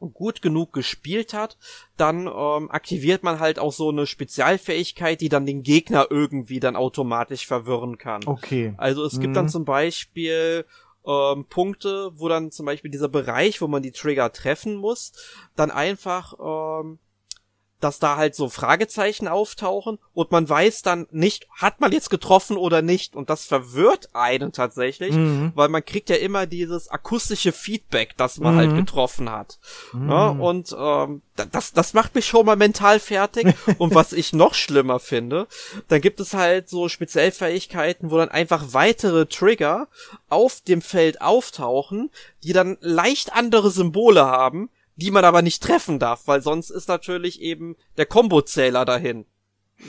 [0.00, 1.58] gut genug gespielt hat,
[1.98, 6.76] dann ähm, aktiviert man halt auch so eine Spezialfähigkeit, die dann den Gegner irgendwie dann
[6.76, 8.22] automatisch verwirren kann.
[8.24, 8.72] Okay.
[8.78, 9.20] Also es mhm.
[9.20, 9.50] gibt dann mhm.
[9.50, 10.64] zum Beispiel
[11.08, 15.12] ähm, Punkte, wo dann zum Beispiel dieser Bereich, wo man die Trigger treffen muss,
[15.56, 16.98] dann einfach ähm,
[17.80, 22.56] dass da halt so Fragezeichen auftauchen und man weiß dann nicht, hat man jetzt getroffen
[22.56, 25.52] oder nicht und das verwirrt einen tatsächlich, mhm.
[25.54, 28.74] weil man kriegt ja immer dieses akustische Feedback, dass man halt mhm.
[28.74, 29.58] halt getroffen hat.
[29.92, 30.10] Mhm.
[30.10, 34.54] Ja, und ähm, das, das macht mich schon mal mental fertig und was ich noch
[34.54, 35.46] schlimmer finde,
[35.88, 39.88] dann gibt es halt so Speziellfähigkeiten, wo dann einfach weitere Trigger
[40.28, 42.10] auf dem Feld auftauchen,
[42.42, 46.88] die dann leicht andere Symbole haben, die man aber nicht treffen darf, weil sonst ist
[46.88, 49.26] natürlich eben der Kombozähler dahin.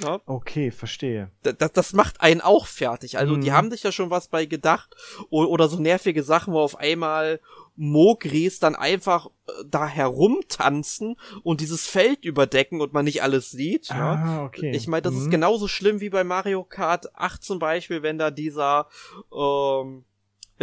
[0.04, 0.22] Ja?
[0.28, 1.32] Okay, verstehe.
[1.42, 3.18] Das, das macht einen auch fertig.
[3.18, 3.42] Also mhm.
[3.42, 4.96] die haben sich ja schon was bei gedacht.
[5.32, 7.40] Oder, oder so nervige Sachen, wo auf einmal
[7.76, 13.90] Mogris dann einfach äh, da herumtanzen und dieses Feld überdecken und man nicht alles sieht.
[13.90, 14.44] Ah, ja.
[14.44, 14.72] okay.
[14.76, 15.22] Ich meine, das mhm.
[15.22, 18.88] ist genauso schlimm wie bei Mario Kart 8 zum Beispiel, wenn da dieser
[19.34, 20.09] ähm, äh,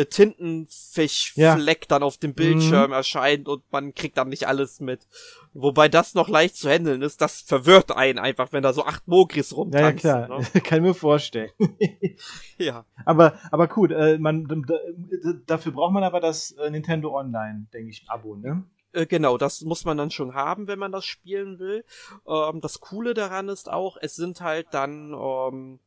[0.04, 1.86] Tintenfischfleck ja.
[1.88, 2.92] dann auf dem Bildschirm mhm.
[2.92, 5.06] erscheint und man kriegt dann nicht alles mit.
[5.54, 9.08] Wobei das noch leicht zu handeln ist, das verwirrt einen einfach, wenn da so acht
[9.08, 10.10] Mogris rumtanzen.
[10.10, 10.60] Ja, ja klar, ne?
[10.60, 11.50] kann ich mir vorstellen.
[12.58, 12.84] ja.
[13.06, 14.66] Aber, aber gut, äh, man,
[15.46, 18.64] dafür braucht man aber das äh, Nintendo Online, denke ich, Abo, ne?
[18.92, 21.84] Äh, genau, das muss man dann schon haben, wenn man das spielen will.
[22.26, 25.80] Ähm, das Coole daran ist auch, es sind halt dann ähm,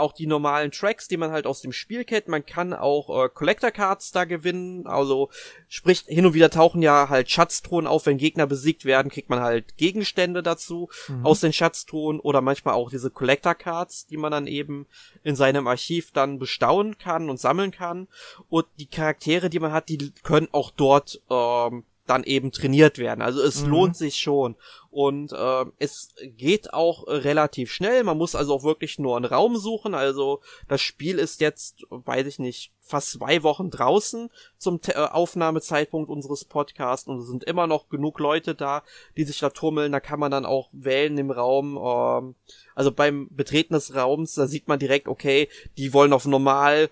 [0.00, 2.28] auch die normalen Tracks, die man halt aus dem Spiel kennt.
[2.28, 4.86] Man kann auch äh, Collector Cards da gewinnen.
[4.86, 5.30] Also
[5.68, 8.06] sprich, hin und wieder tauchen ja halt Schatztruhen auf.
[8.06, 11.24] Wenn Gegner besiegt werden, kriegt man halt Gegenstände dazu mhm.
[11.24, 14.86] aus den Schatztruhen oder manchmal auch diese Collector Cards, die man dann eben
[15.22, 18.08] in seinem Archiv dann bestaunen kann und sammeln kann.
[18.48, 23.22] Und die Charaktere, die man hat, die können auch dort ähm, dann eben trainiert werden.
[23.22, 23.70] Also es mhm.
[23.70, 24.56] lohnt sich schon.
[24.90, 28.02] Und äh, es geht auch relativ schnell.
[28.02, 29.94] Man muss also auch wirklich nur einen Raum suchen.
[29.94, 34.98] Also das Spiel ist jetzt, weiß ich nicht, fast zwei Wochen draußen zum Te äh,
[34.98, 38.82] Aufnahmezeitpunkt unseres Podcasts und es sind immer noch genug Leute da,
[39.16, 39.92] die sich da tummeln.
[39.92, 41.76] Da kann man dann auch wählen im Raum.
[41.76, 42.34] Ähm,
[42.74, 46.90] also beim Betreten des Raums, da sieht man direkt, okay, die wollen auf normal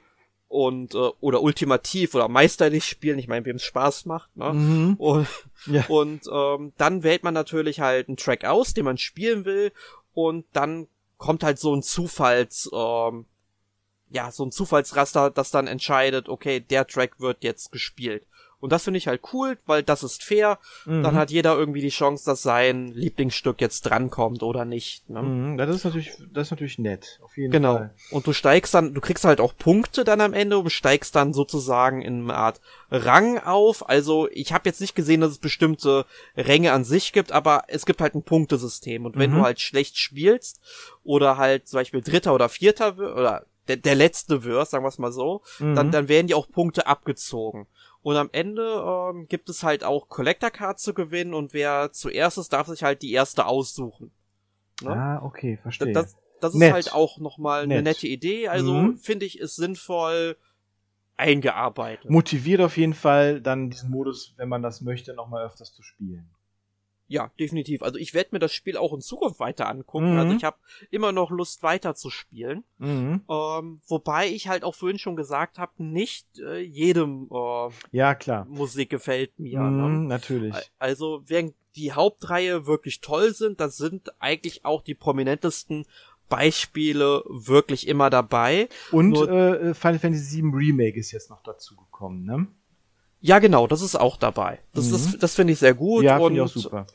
[0.48, 4.52] und äh, oder ultimativ oder meisterlich spielen, ich meine, wem es Spaß macht, ne?
[4.52, 4.94] Mhm.
[4.98, 5.28] Und,
[5.66, 5.84] ja.
[5.88, 9.72] und ähm, dann wählt man natürlich halt einen Track aus, den man spielen will,
[10.14, 13.26] und dann kommt halt so ein Zufalls, ähm,
[14.10, 18.26] ja, so ein Zufallsraster, das dann entscheidet, okay, der Track wird jetzt gespielt.
[18.60, 20.58] Und das finde ich halt cool, weil das ist fair.
[20.84, 21.02] Mhm.
[21.02, 25.08] Dann hat jeder irgendwie die Chance, dass sein Lieblingsstück jetzt drankommt oder nicht.
[25.08, 25.22] Ne?
[25.22, 27.76] Mhm, das ist natürlich, das ist natürlich nett, auf jeden genau.
[27.76, 27.94] Fall.
[27.94, 28.16] Genau.
[28.16, 31.32] Und du steigst dann, du kriegst halt auch Punkte dann am Ende und steigst dann
[31.32, 33.88] sozusagen in eine Art Rang auf.
[33.88, 36.04] Also ich habe jetzt nicht gesehen, dass es bestimmte
[36.36, 39.04] Ränge an sich gibt, aber es gibt halt ein Punktesystem.
[39.04, 39.36] Und wenn mhm.
[39.36, 40.60] du halt schlecht spielst
[41.04, 44.98] oder halt zum Beispiel Dritter oder Vierter oder der, der letzte Verse, sagen wir es
[44.98, 45.74] mal so, mhm.
[45.74, 47.66] dann, dann werden die auch Punkte abgezogen.
[48.02, 52.38] Und am Ende ähm, gibt es halt auch Collector Cards zu gewinnen und wer zuerst
[52.38, 54.12] ist, darf sich halt die erste aussuchen.
[54.82, 54.90] Ne?
[54.90, 55.92] Ah, okay, verstehe.
[55.92, 56.72] Das, das ist Nett.
[56.72, 58.48] halt auch nochmal eine nette Idee.
[58.48, 58.96] Also mhm.
[58.96, 60.36] finde ich, ist sinnvoll
[61.16, 62.10] eingearbeitet.
[62.10, 66.30] Motiviert auf jeden Fall dann diesen Modus, wenn man das möchte, nochmal öfters zu spielen.
[67.08, 67.82] Ja, definitiv.
[67.82, 70.12] Also ich werde mir das Spiel auch in Zukunft weiter angucken.
[70.12, 70.18] Mhm.
[70.18, 70.58] Also ich habe
[70.90, 72.64] immer noch Lust weiter zu spielen.
[72.76, 73.22] Mhm.
[73.28, 78.44] Ähm, wobei ich halt auch vorhin schon gesagt habe, nicht äh, jedem äh, ja, klar.
[78.44, 79.60] Musik gefällt mir.
[79.60, 80.08] Mhm, ne?
[80.08, 80.54] Natürlich.
[80.78, 85.86] Also während die Hauptreihe wirklich toll sind, das sind eigentlich auch die prominentesten
[86.28, 88.68] Beispiele wirklich immer dabei.
[88.92, 92.46] Und Nur, äh, Final Fantasy VII Remake ist jetzt noch dazu gekommen, ne?
[93.20, 94.60] Ja, genau, das ist auch dabei.
[94.74, 94.92] Das, mhm.
[94.92, 96.04] das, das finde ich sehr gut.
[96.04, 96.86] Ja, finde ich auch super.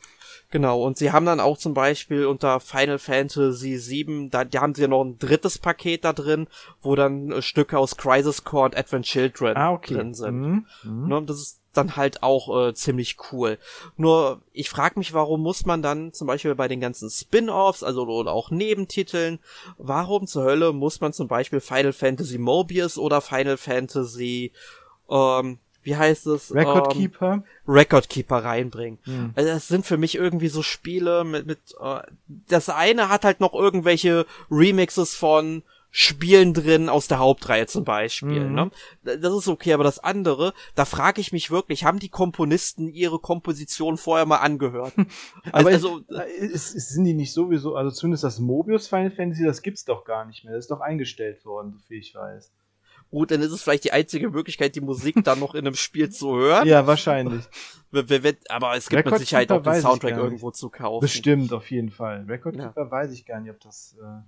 [0.54, 4.76] Genau, und sie haben dann auch zum Beispiel unter Final Fantasy VII, da, da haben
[4.76, 6.48] sie ja noch ein drittes Paket da drin,
[6.80, 9.96] wo dann äh, Stücke aus Crisis Core und Advent Children ah, okay.
[9.96, 10.40] drin sind.
[10.40, 10.66] Mhm.
[10.84, 11.08] Mhm.
[11.08, 13.58] Ne, das ist dann halt auch äh, ziemlich cool.
[13.98, 18.04] Nur, ich frage mich, warum muss man dann zum Beispiel bei den ganzen Spin-offs, also
[18.04, 19.40] oder auch Nebentiteln,
[19.80, 24.52] warum zur Hölle muss man zum Beispiel Final Fantasy Mobius oder Final Fantasy
[25.10, 26.54] ähm, wie heißt es?
[26.54, 27.44] Record ähm, Keeper?
[27.68, 29.00] Record Keeper reinbringen.
[29.04, 29.34] Hm.
[29.36, 33.40] Also das sind für mich irgendwie so Spiele mit, mit äh, das eine hat halt
[33.40, 35.64] noch irgendwelche Remixes von
[35.96, 38.46] Spielen drin aus der Hauptreihe zum Beispiel.
[38.46, 38.56] Mhm.
[38.56, 38.72] Ne?
[39.04, 43.20] Das ist okay, aber das andere, da frage ich mich wirklich, haben die Komponisten ihre
[43.20, 44.94] Komposition vorher mal angehört?
[45.52, 46.00] aber also,
[46.40, 50.04] ist, ist, sind die nicht sowieso, also zumindest das Mobius Final Fantasy, das gibt's doch
[50.04, 50.56] gar nicht mehr.
[50.56, 52.52] Das ist doch eingestellt worden, soviel ich weiß.
[53.14, 56.10] Gut, dann ist es vielleicht die einzige Möglichkeit, die Musik dann noch in einem Spiel
[56.10, 56.68] zu hören.
[56.68, 57.46] Ja, wahrscheinlich.
[58.50, 61.04] Aber es gibt Record mit Sicherheit Keeper auch den Soundtrack irgendwo zu kaufen.
[61.04, 62.26] Bestimmt, auf jeden Fall.
[62.28, 62.70] Record ja.
[62.70, 63.96] Keeper weiß ich gar nicht, ob das.
[64.02, 64.24] Äh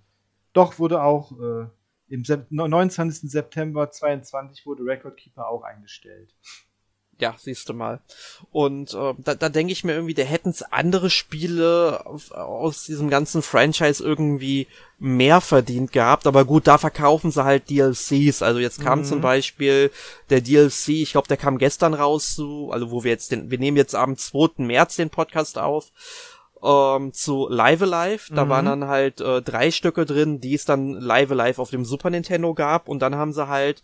[0.53, 1.65] doch, wurde auch äh,
[2.09, 3.31] im 29.
[3.31, 6.35] September 22 wurde Record Keeper auch eingestellt
[7.17, 8.01] ja, siehst du mal.
[8.51, 13.09] Und äh, da, da denke ich mir irgendwie, der hätten andere Spiele auf, aus diesem
[13.09, 14.67] ganzen Franchise irgendwie
[14.99, 16.27] mehr verdient gehabt.
[16.27, 18.41] Aber gut, da verkaufen sie halt DLCs.
[18.41, 19.05] Also jetzt kam mhm.
[19.05, 19.91] zum Beispiel
[20.29, 23.59] der DLC, ich glaube, der kam gestern raus zu, also wo wir jetzt den, wir
[23.59, 24.63] nehmen jetzt am 2.
[24.63, 25.91] März den Podcast auf
[26.63, 28.33] ähm, zu Live Alive.
[28.33, 28.49] Da mhm.
[28.49, 32.09] waren dann halt äh, drei Stücke drin, die es dann Live Alive auf dem Super
[32.09, 32.89] Nintendo gab.
[32.89, 33.83] Und dann haben sie halt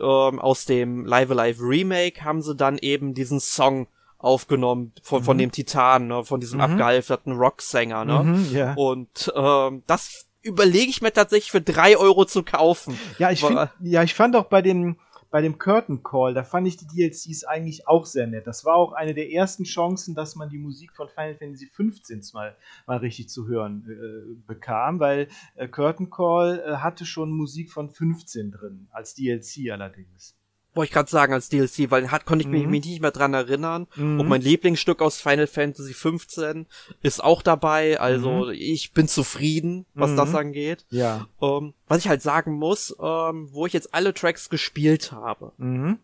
[0.00, 5.24] ähm, aus dem Live Alive Remake haben sie dann eben diesen Song aufgenommen von, mhm.
[5.24, 6.64] von dem Titan, ne, von diesem mhm.
[6.64, 8.22] abgehalfterten Rocksänger, ne?
[8.24, 8.74] Mhm, yeah.
[8.74, 12.98] Und ähm, das überlege ich mir tatsächlich für drei Euro zu kaufen.
[13.18, 14.98] Ja, ich find, ja, ich fand auch bei dem
[15.30, 18.46] bei dem Curtain Call, da fand ich die DLCs eigentlich auch sehr nett.
[18.46, 22.22] Das war auch eine der ersten Chancen, dass man die Musik von Final Fantasy 15
[22.32, 27.70] mal, mal richtig zu hören äh, bekam, weil äh, Curtain Call äh, hatte schon Musik
[27.70, 30.37] von 15 drin, als DLC allerdings
[30.74, 32.70] wollte ich gerade sagen, als DLC, weil hat konnte ich mhm.
[32.70, 33.86] mich nicht mehr dran erinnern.
[33.96, 34.20] Mhm.
[34.20, 36.66] Und mein Lieblingsstück aus Final Fantasy 15
[37.02, 37.98] ist auch dabei.
[38.00, 38.52] Also mhm.
[38.52, 40.36] ich bin zufrieden, was das mhm.
[40.36, 40.86] angeht.
[40.90, 41.26] Ja.
[41.40, 45.52] Ähm, was ich halt sagen muss, ähm, wo ich jetzt alle Tracks gespielt habe.
[45.56, 45.98] Mhm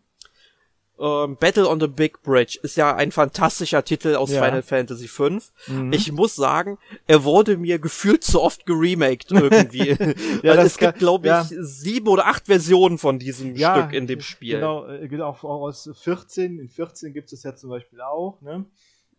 [0.99, 4.43] ähm, Battle on the Big Bridge ist ja ein fantastischer Titel aus ja.
[4.43, 5.29] Final Fantasy V.
[5.67, 5.91] Mhm.
[5.91, 6.77] Ich muss sagen,
[7.07, 9.89] er wurde mir gefühlt zu oft geremaked irgendwie.
[10.43, 11.43] ja, Weil es gibt, glaube ich, ja.
[11.43, 14.55] sieben oder acht Versionen von diesem ja, Stück in dem Spiel.
[14.55, 16.59] Genau, äh, auch aus 14.
[16.59, 18.65] In 14 gibt es ja zum Beispiel auch, ne?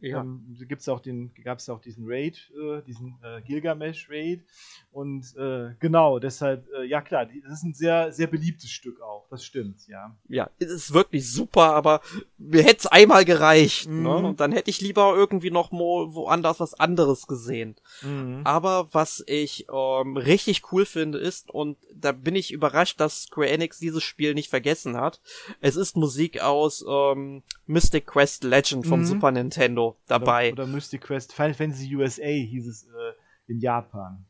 [0.00, 0.20] Ja.
[0.20, 4.44] Ähm, gibt's auch den, gab es auch diesen Raid, äh, diesen äh, Gilgamesh-Raid.
[4.92, 9.26] Und äh, genau, deshalb, äh, ja klar, das ist ein sehr, sehr beliebtes Stück auch,
[9.30, 10.14] das stimmt, ja.
[10.28, 12.02] Ja, es ist wirklich super, aber
[12.36, 13.94] mir hätte es einmal gereicht, ne?
[13.94, 14.02] mhm.
[14.02, 14.16] ne?
[14.16, 17.76] Und dann hätte ich lieber irgendwie noch mal woanders was anderes gesehen.
[18.02, 18.42] Mhm.
[18.44, 23.48] Aber was ich ähm, richtig cool finde ist, und da bin ich überrascht, dass Square
[23.48, 25.20] Enix dieses Spiel nicht vergessen hat,
[25.60, 29.06] es ist Musik aus ähm, Mystic Quest Legend vom mhm.
[29.06, 30.52] Super Nintendo dabei.
[30.52, 33.12] Oder, oder, Mystic Quest Final Fantasy USA hieß es äh,
[33.46, 34.24] in Japan.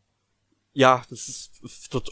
[0.73, 1.53] Ja, das ist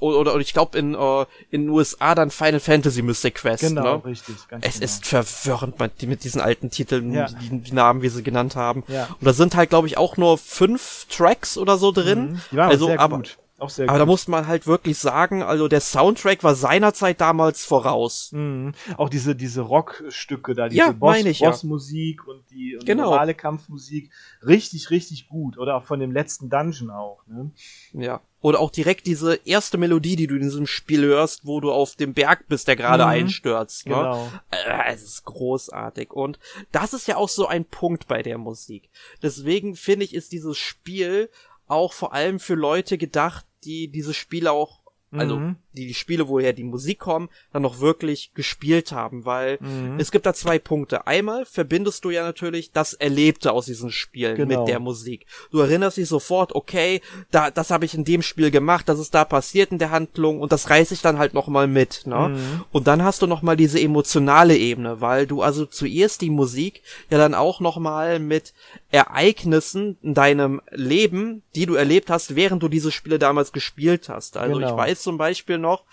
[0.01, 3.63] oder, oder ich glaube in äh, in den USA dann Final Fantasy Mystic Quest.
[3.63, 4.05] Genau, ne?
[4.07, 4.37] richtig.
[4.49, 4.85] Ganz es genau.
[4.85, 7.27] ist verwirrend mit, diesen alten Titeln, ja.
[7.27, 8.83] die, die, Namen, wie sie genannt haben.
[8.89, 9.09] Ja.
[9.21, 12.41] Und da sind halt glaube ich auch nur fünf Tracks oder so drin.
[12.51, 12.57] Mhm.
[12.57, 13.37] Ja, also sehr aber gut.
[13.59, 14.01] Auch sehr Aber gut.
[14.01, 18.31] da muss man halt wirklich sagen, also der Soundtrack war seinerzeit damals voraus.
[18.33, 18.73] Mhm.
[18.97, 22.33] Auch diese, diese Rockstücke da, diese ja, Boss, ich, Bossmusik ja.
[22.33, 23.11] und die und genau.
[23.11, 24.11] normale Kampfmusik,
[24.45, 25.57] richtig, richtig gut.
[25.57, 27.25] Oder auch von dem letzten Dungeon auch.
[27.29, 27.53] Ne?
[27.93, 28.21] Ja.
[28.41, 31.95] Oder auch direkt diese erste Melodie, die du in diesem Spiel hörst, wo du auf
[31.95, 33.11] dem Berg bist, der gerade mhm.
[33.11, 33.87] einstürzt.
[33.87, 33.95] Ne?
[33.95, 34.33] Genau.
[34.51, 36.13] Äh, es ist großartig.
[36.13, 36.41] Und
[36.73, 38.91] das ist ja auch so ein Punkt bei der Musik.
[39.23, 41.31] Deswegen finde ich, ist dieses Spiel
[41.67, 44.84] auch vor allem für Leute gedacht, die diese Spiele auch
[45.19, 45.57] also mhm.
[45.73, 49.99] die, die Spiele, woher die Musik kommt, dann noch wirklich gespielt haben, weil mhm.
[49.99, 51.07] es gibt da zwei Punkte.
[51.07, 54.61] Einmal verbindest du ja natürlich das Erlebte aus diesen Spielen genau.
[54.61, 55.27] mit der Musik.
[55.51, 57.01] Du erinnerst dich sofort, okay,
[57.31, 60.41] da, das habe ich in dem Spiel gemacht, das ist da passiert in der Handlung
[60.41, 62.31] und das reiße ich dann halt nochmal mit, ne?
[62.31, 62.65] Mhm.
[62.73, 67.19] Und dann hast du nochmal diese emotionale Ebene, weil du also zuerst die Musik ja
[67.19, 68.53] dann auch nochmal mit
[68.91, 74.37] Ereignissen in deinem Leben, die du erlebt hast, während du diese Spiele damals gespielt hast.
[74.37, 74.71] Also genau.
[74.71, 75.85] ich weiß zum Beispiel noch,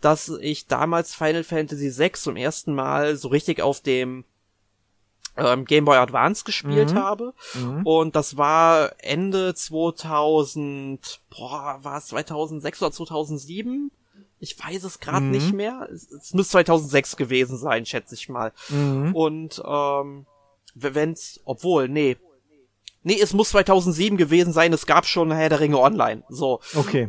[0.00, 4.24] dass ich damals Final Fantasy VI zum ersten Mal so richtig auf dem
[5.36, 6.98] ähm, Game Boy Advance gespielt mhm.
[6.98, 7.34] habe.
[7.54, 7.86] Mhm.
[7.86, 13.90] Und das war Ende 2000, boah, war es 2006 oder 2007?
[14.38, 15.32] Ich weiß es gerade mhm.
[15.32, 15.88] nicht mehr.
[15.92, 18.52] Es, es müsste 2006 gewesen sein, schätze ich mal.
[18.68, 19.14] Mhm.
[19.14, 20.26] Und ähm,
[20.74, 22.16] wenn's, obwohl, nee,
[23.02, 26.22] Nee, es muss 2007 gewesen sein, es gab schon Herr der Ringe online.
[26.28, 26.60] So.
[26.74, 27.08] Okay.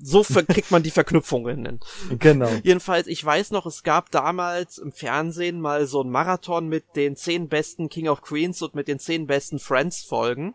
[0.00, 1.80] So kriegt man die Verknüpfungen hin.
[2.18, 2.48] Genau.
[2.62, 7.16] Jedenfalls, ich weiß noch, es gab damals im Fernsehen mal so ein Marathon mit den
[7.16, 10.54] zehn besten King of Queens und mit den zehn besten Friends-Folgen.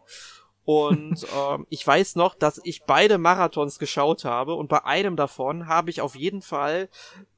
[0.66, 5.68] Und ähm, ich weiß noch, dass ich beide Marathons geschaut habe und bei einem davon
[5.68, 6.90] habe ich auf jeden Fall,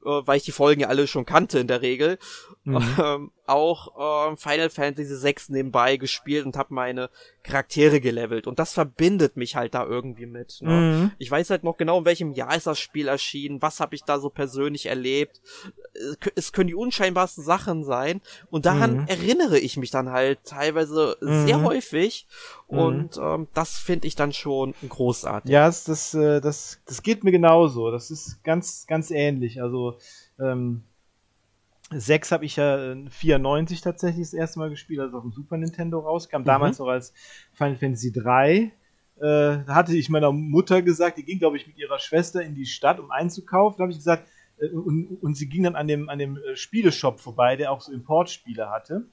[0.04, 2.18] äh, weil ich die Folgen ja alle schon kannte in der Regel,
[2.64, 2.76] mhm.
[3.02, 7.10] ähm, auch ähm, Final Fantasy VI nebenbei gespielt und habe meine
[7.42, 8.46] Charaktere gelevelt.
[8.46, 10.58] Und das verbindet mich halt da irgendwie mit.
[10.60, 10.70] Ne?
[10.70, 11.10] Mhm.
[11.18, 14.04] Ich weiß halt noch genau, in welchem Jahr ist das Spiel erschienen, was habe ich
[14.04, 15.40] da so persönlich erlebt.
[16.36, 18.20] Es können die unscheinbarsten Sachen sein.
[18.50, 19.06] Und daran mhm.
[19.08, 21.64] erinnere ich mich dann halt teilweise sehr mhm.
[21.64, 22.26] häufig.
[22.70, 22.78] Mhm.
[22.78, 25.50] Und ähm, das finde ich dann schon großartig.
[25.50, 27.90] Ja, das, das, äh, das, das geht mir genauso.
[27.90, 29.60] Das ist ganz, ganz ähnlich.
[29.60, 29.98] Also
[30.38, 30.84] ähm,
[31.94, 35.32] 6 habe ich ja 94 äh, tatsächlich das erste Mal gespielt, als es auf dem
[35.32, 36.40] Super Nintendo rauskam.
[36.40, 36.44] Mhm.
[36.44, 37.12] Damals noch als
[37.52, 38.72] Final Fantasy 3.
[39.20, 42.66] Äh, hatte ich meiner Mutter gesagt, die ging, glaube ich, mit ihrer Schwester in die
[42.66, 43.78] Stadt, um einzukaufen.
[43.78, 44.26] Da habe ich gesagt,
[44.58, 47.80] äh, und, und, sie ging dann an dem, an dem äh, Spieleshop vorbei, der auch
[47.80, 49.06] so Importspiele hatte.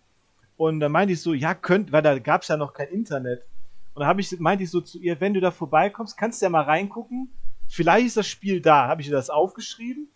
[0.58, 3.46] Und da meinte ich so, ja, könnt, weil da gab es ja noch kein Internet.
[3.94, 6.50] Und da ich, meinte ich so zu ihr, wenn du da vorbeikommst, kannst du ja
[6.50, 7.30] mal reingucken.
[7.68, 8.88] Vielleicht ist das Spiel da.
[8.88, 10.10] Habe ich ihr das aufgeschrieben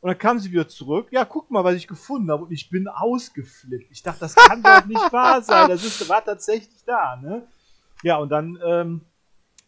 [0.00, 1.08] und dann kam sie wieder zurück.
[1.10, 2.44] Ja, guck mal, was ich gefunden habe.
[2.44, 3.90] Und ich bin ausgeflippt.
[3.90, 5.68] Ich dachte, das kann doch nicht wahr sein.
[5.68, 7.46] Das ist, war tatsächlich da, ne?
[8.02, 9.02] Ja, und dann, ähm,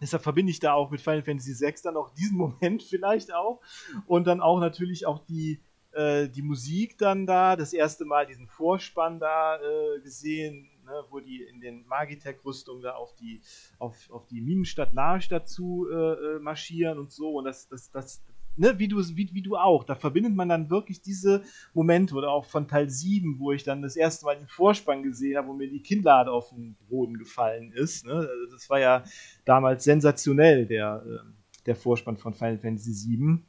[0.00, 3.60] deshalb verbinde ich da auch mit Final Fantasy VI dann auch diesen Moment vielleicht auch.
[4.06, 5.60] Und dann auch natürlich auch die,
[5.92, 7.54] äh, die Musik dann da.
[7.54, 12.94] Das erste Mal diesen Vorspann da äh, gesehen, ne, wo die in den Magitech-Rüstungen da
[12.94, 13.42] auf die,
[13.78, 17.34] auf, auf die Minenstadt Larstadt zu äh, äh, marschieren und so.
[17.34, 18.22] Und das, das, das,
[18.56, 21.42] ne, wie du, wie, wie du auch, da verbindet man dann wirklich diese
[21.74, 25.36] Momente oder auch von Teil 7, wo ich dann das erste Mal den Vorspann gesehen
[25.36, 28.06] habe, wo mir die Kinnlade auf den Boden gefallen ist.
[28.06, 28.14] Ne?
[28.14, 29.04] Also das war ja
[29.44, 31.34] damals sensationell, der, ähm,
[31.66, 33.46] der Vorspann von Final Fantasy 7.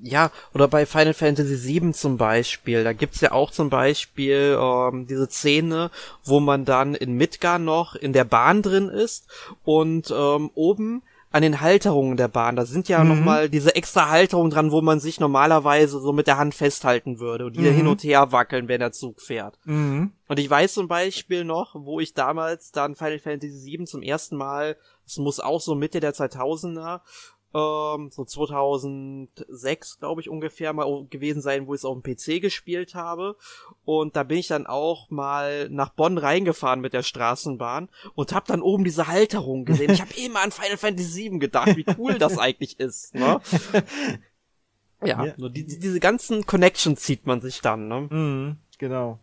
[0.00, 5.08] Ja, oder bei Final Fantasy VII zum Beispiel, da gibt's ja auch zum Beispiel ähm,
[5.08, 5.90] diese Szene,
[6.22, 9.26] wo man dann in Midgar noch in der Bahn drin ist
[9.64, 12.56] und ähm, oben an den Halterungen der Bahn.
[12.56, 13.08] Da sind ja mhm.
[13.10, 17.46] nochmal diese extra Halterungen dran, wo man sich normalerweise so mit der Hand festhalten würde
[17.46, 17.74] und die mhm.
[17.74, 19.58] hin und her wackeln, wenn der Zug fährt.
[19.64, 20.12] Mhm.
[20.26, 24.36] Und ich weiß zum Beispiel noch, wo ich damals dann Final Fantasy VII zum ersten
[24.36, 27.00] Mal, es muss auch so Mitte der 2000er,
[27.54, 32.42] ähm, so 2006, glaube ich, ungefähr mal gewesen sein, wo ich es auf dem PC
[32.42, 33.36] gespielt habe.
[33.84, 38.46] Und da bin ich dann auch mal nach Bonn reingefahren mit der Straßenbahn und habe
[38.46, 39.92] dann oben diese Halterung gesehen.
[39.92, 43.14] Ich habe immer an Final Fantasy VII gedacht, wie cool das eigentlich ist.
[43.14, 43.40] Ne?
[45.02, 45.34] Ja, ja.
[45.36, 47.88] So die, diese ganzen Connections zieht man sich dann.
[47.88, 48.08] Ne?
[48.10, 49.20] Mhm, genau.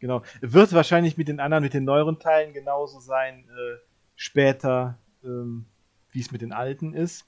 [0.00, 0.22] Genau.
[0.40, 3.78] Wird wahrscheinlich mit den anderen, mit den neueren Teilen genauso sein, äh,
[4.14, 5.66] später, ähm,
[6.12, 7.26] wie es mit den alten ist.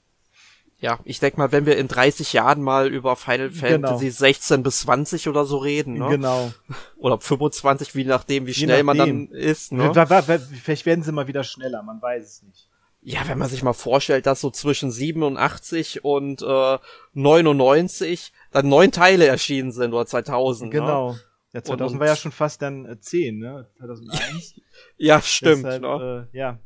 [0.81, 3.61] Ja, ich denke mal, wenn wir in 30 Jahren mal über Final genau.
[3.61, 4.17] Fantasy genau.
[4.17, 6.09] 16 bis 20 oder so reden, ne?
[6.09, 6.51] Genau.
[6.97, 8.85] Oder 25, wie nachdem, wie schnell nachdem.
[8.85, 9.93] man dann ist, ne?
[10.63, 12.67] Vielleicht werden sie mal wieder schneller, man weiß es nicht.
[13.03, 16.77] Ja, wenn man sich mal vorstellt, dass so zwischen 87 und äh,
[17.13, 20.71] 99 dann neun Teile erschienen sind oder 2000.
[20.71, 20.79] Ne?
[20.79, 21.11] Genau.
[21.13, 21.19] Ne?
[21.53, 23.67] Ja, 2000 und, war ja schon fast dann äh, 10, ne?
[23.77, 24.55] 2001.
[24.97, 25.65] ja, stimmt.
[25.65, 26.29] Deshalb, ne?
[26.31, 26.59] äh, ja.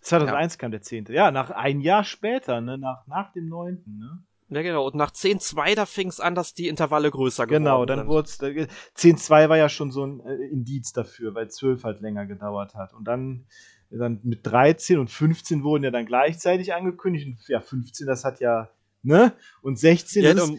[0.00, 0.58] 2001 ja.
[0.58, 1.06] kam der 10.
[1.10, 2.78] Ja, nach ein Jahr später, ne?
[2.78, 3.82] nach, nach dem 9.
[3.86, 4.24] Ne?
[4.50, 4.86] Ja, genau.
[4.86, 8.28] Und nach 10.2, da fing es an, dass die Intervalle größer geworden Genau, dann wurde
[8.28, 8.40] es.
[8.40, 12.92] 10.2 war ja schon so ein äh, Indiz dafür, weil 12 halt länger gedauert hat.
[12.92, 13.46] Und dann,
[13.90, 17.26] dann mit 13 und 15 wurden ja dann gleichzeitig angekündigt.
[17.26, 18.70] Und ja, 15, das hat ja,
[19.02, 19.32] ne?
[19.62, 20.52] Und 16 ja, ist,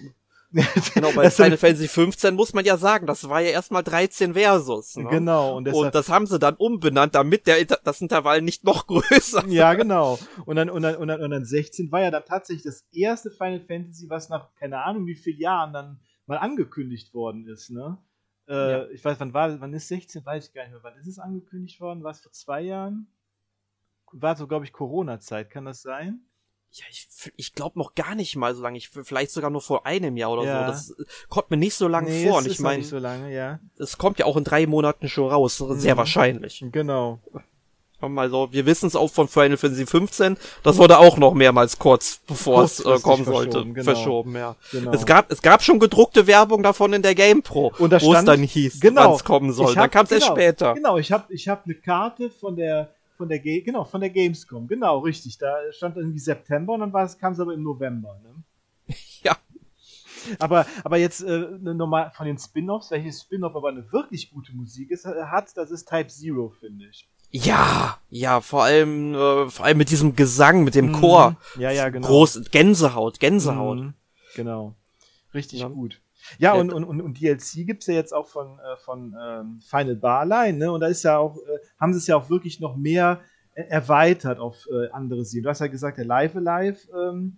[0.93, 4.97] genau, bei Final Fantasy 15 muss man ja sagen, das war ja erstmal 13 Versus.
[4.97, 5.09] Ne?
[5.09, 5.55] Genau.
[5.55, 9.53] Und, und, das haben sie dann umbenannt, damit der das Intervall nicht noch größer wird.
[9.53, 10.19] Ja, genau.
[10.45, 13.31] Und dann, und, dann, und, dann, und dann 16 war ja dann tatsächlich das erste
[13.31, 17.97] Final Fantasy, was nach keine Ahnung wie vielen Jahren dann mal angekündigt worden ist, ne?
[18.47, 18.89] Äh, ja.
[18.89, 20.25] Ich weiß, wann war, wann ist 16?
[20.25, 20.83] Weiß ich gar nicht mehr.
[20.83, 22.03] Wann ist es angekündigt worden?
[22.03, 23.07] War es vor zwei Jahren?
[24.11, 26.25] War so, glaube ich, Corona-Zeit, kann das sein?
[26.73, 28.77] Ja, ich, ich glaube noch gar nicht mal so lange.
[28.77, 30.71] Ich, vielleicht sogar nur vor einem Jahr oder ja.
[30.71, 30.71] so.
[30.71, 32.37] Das äh, kommt mir nicht so lange nee, vor.
[32.37, 33.59] Und ich meine, so lange, ja.
[33.77, 35.57] Es kommt ja auch in drei Monaten schon raus.
[35.57, 35.97] Sehr mhm.
[35.97, 36.63] wahrscheinlich.
[36.71, 37.19] Genau.
[38.15, 40.37] Also, wir wissen es auch von Final Fantasy 15.
[40.63, 43.83] Das wurde auch noch mehrmals kurz bevor es äh, kommen sollte verschoben, genau.
[43.83, 44.55] verschoben ja.
[44.71, 44.91] Genau.
[44.91, 48.79] Es gab es gab schon gedruckte Werbung davon in der GamePro, wo es dann hieß,
[48.79, 49.75] genau, wann es kommen soll.
[49.75, 50.73] Hab, dann kam es genau, erst später.
[50.73, 52.89] Genau, ich habe ich habe eine Karte von der
[53.21, 54.67] von der G genau, von der Gamescom.
[54.67, 55.37] Genau, richtig.
[55.37, 58.95] Da stand irgendwie September und dann kam es aber im November, ne?
[59.21, 59.37] ja.
[60.39, 64.89] Aber, aber jetzt äh, nochmal von den Spin-offs, welches Spin-off aber eine wirklich gute Musik
[64.89, 67.07] ist, hat, das ist Type Zero, finde ich.
[67.29, 70.93] Ja, ja, vor allem, äh, vor allem mit diesem Gesang, mit dem mhm.
[70.93, 71.37] Chor.
[71.59, 72.07] Ja, ja, genau.
[72.07, 73.77] Groß, Gänsehaut, Gänsehaut.
[73.77, 73.93] Mhm.
[74.33, 74.73] Genau.
[75.35, 75.67] Richtig ja.
[75.67, 76.00] gut.
[76.39, 79.95] Ja, und, und, und, und DLC gibt's ja jetzt auch von, äh, von ähm, Final
[79.95, 80.71] Bar allein, ne?
[80.71, 83.21] Und da ist ja auch, äh, haben sie es ja auch wirklich noch mehr
[83.53, 85.43] äh, erweitert auf äh, andere Serien.
[85.43, 87.37] Du hast ja gesagt, der Live Alive ähm,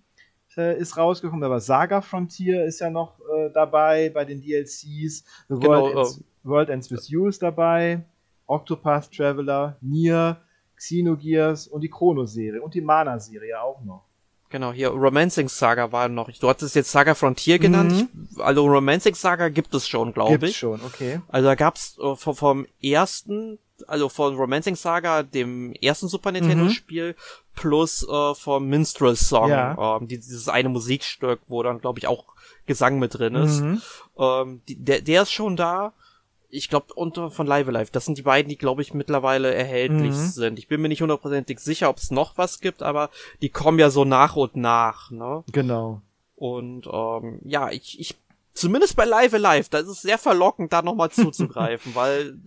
[0.58, 4.84] äh, ist rausgekommen, aber Saga Frontier ist ja noch äh, dabei bei den DLCs.
[4.84, 8.04] The genau, World, Ends, World Ends With You ist dabei,
[8.46, 10.38] Octopath Traveler, Nier,
[10.76, 14.06] Xenogears und die Chrono-Serie und die Mana-Serie auch noch.
[14.54, 16.30] Genau, hier Romancing Saga war noch.
[16.30, 17.92] Du hattest jetzt Saga Frontier genannt.
[17.92, 18.28] Mhm.
[18.36, 20.42] Ich, also Romancing Saga gibt es schon, glaube ich.
[20.42, 21.22] Gibt schon, okay.
[21.28, 26.66] Also da gab's äh, vom, vom ersten, also von Romancing Saga, dem ersten Super Nintendo
[26.66, 26.70] mhm.
[26.70, 27.16] Spiel,
[27.56, 29.98] plus äh, vom Minstrel Song, ja.
[29.98, 32.26] ähm, dieses eine Musikstück, wo dann glaube ich auch
[32.68, 33.62] Gesang mit drin ist.
[33.62, 33.82] Mhm.
[34.20, 35.94] Ähm, die, der, der ist schon da
[36.54, 37.92] ich glaube, unter von Live Alive.
[37.92, 40.28] Das sind die beiden, die, glaube ich, mittlerweile erhältlich mhm.
[40.28, 40.60] sind.
[40.60, 43.10] Ich bin mir nicht hundertprozentig sicher, ob es noch was gibt, aber
[43.42, 45.44] die kommen ja so nach und nach, ne?
[45.52, 46.02] Genau.
[46.36, 48.16] Und ähm, ja, ich, ich,
[48.54, 52.38] zumindest bei Live Alive, das ist sehr verlockend, da nochmal zuzugreifen, weil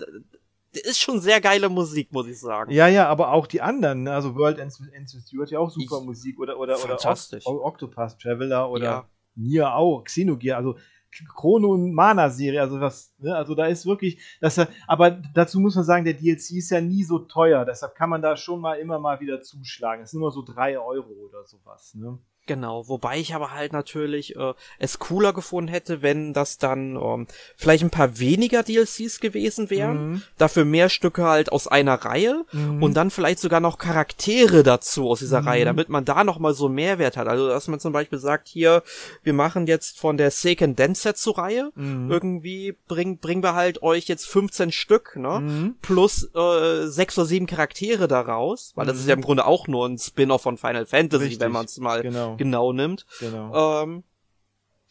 [0.85, 2.71] ist schon sehr geile Musik, muss ich sagen.
[2.71, 4.13] Ja, ja, aber auch die anderen, ne?
[4.13, 6.99] also World Ends, Ends With You hat ja auch super ich, Musik oder oder oder
[7.45, 9.09] Octopus Traveler oder ja.
[9.35, 10.77] Nier auch, Xenogear, also
[11.25, 13.35] Chrono- und Mana-Serie, also was, ne?
[13.35, 17.05] also da ist wirklich, das, aber dazu muss man sagen, der DLC ist ja nie
[17.05, 20.03] so teuer, deshalb kann man da schon mal immer mal wieder zuschlagen.
[20.03, 22.19] Es sind immer so drei Euro oder sowas, ne?
[22.47, 27.27] Genau, wobei ich aber halt natürlich äh, es cooler gefunden hätte, wenn das dann ähm,
[27.57, 30.23] vielleicht ein paar weniger DLCs gewesen wären, mhm.
[30.39, 32.85] dafür mehr Stücke halt aus einer Reihe mhm.
[32.85, 35.49] und dann vielleicht sogar noch Charaktere dazu aus dieser mhm.
[35.49, 37.27] Reihe, damit man da noch mal so Mehrwert hat.
[37.27, 38.85] Also dass man zum Beispiel sagt, hier,
[39.25, 42.09] wir machen jetzt von der Seiken Densetsu Reihe mhm.
[42.13, 45.75] irgendwie bringen bringen wir halt euch jetzt 15 Stück, ne, mhm.
[45.83, 49.23] plus äh, sechs oder sieben Charaktere daraus, weil das ist ja mhm.
[49.23, 52.36] im Grunde auch nur ein Spin-off von Final Fantasy, Richtig, wenn man es mal genau
[52.37, 53.07] genau nimmt.
[53.21, 53.83] Genau.
[53.83, 54.05] Ähm,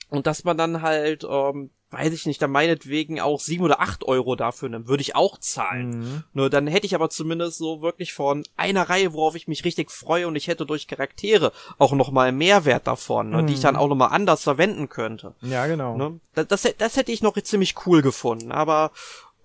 [0.10, 4.04] und dass man dann halt, ähm, weiß ich nicht, dann meinetwegen auch sieben oder acht
[4.04, 5.90] Euro dafür nimmt, würde ich auch zahlen.
[5.90, 6.24] Mhm.
[6.34, 9.92] Nur dann hätte ich aber zumindest so wirklich von einer Reihe, worauf ich mich richtig
[9.92, 13.48] freue und ich hätte durch Charaktere auch nochmal Mehrwert davon, ne, mhm.
[13.48, 13.82] die ich dann mhm.
[13.82, 15.34] auch nochmal anders verwenden könnte.
[15.42, 15.98] Ja, genau.
[15.98, 16.20] Ne?
[16.34, 18.92] Das, das, das hätte ich noch ziemlich cool gefunden, aber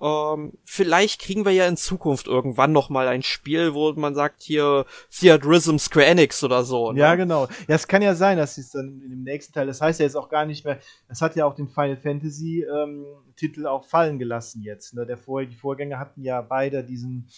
[0.01, 4.43] ähm, vielleicht kriegen wir ja in Zukunft irgendwann noch mal ein Spiel, wo man sagt
[4.43, 6.93] hier Theatrism Square Enix oder so.
[6.93, 7.01] Ne?
[7.01, 7.47] Ja, genau.
[7.69, 10.17] Ja, es kann ja sein, dass es dann dem nächsten Teil, das heißt ja jetzt
[10.17, 10.79] auch gar nicht mehr,
[11.09, 13.05] es hat ja auch den Final Fantasy ähm,
[13.37, 14.95] Titel auch fallen gelassen jetzt.
[14.95, 15.07] Ne?
[15.07, 17.29] Der Vor die Vorgänger hatten ja beide diesen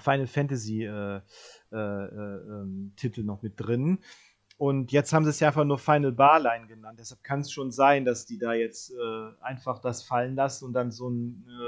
[0.00, 1.20] Final Fantasy äh,
[1.72, 4.00] äh, äh, ähm, Titel noch mit drin.
[4.60, 6.98] Und jetzt haben sie es ja einfach nur Final Barline genannt.
[7.00, 10.74] Deshalb kann es schon sein, dass die da jetzt äh, einfach das fallen lassen und
[10.74, 11.59] dann so ein, äh,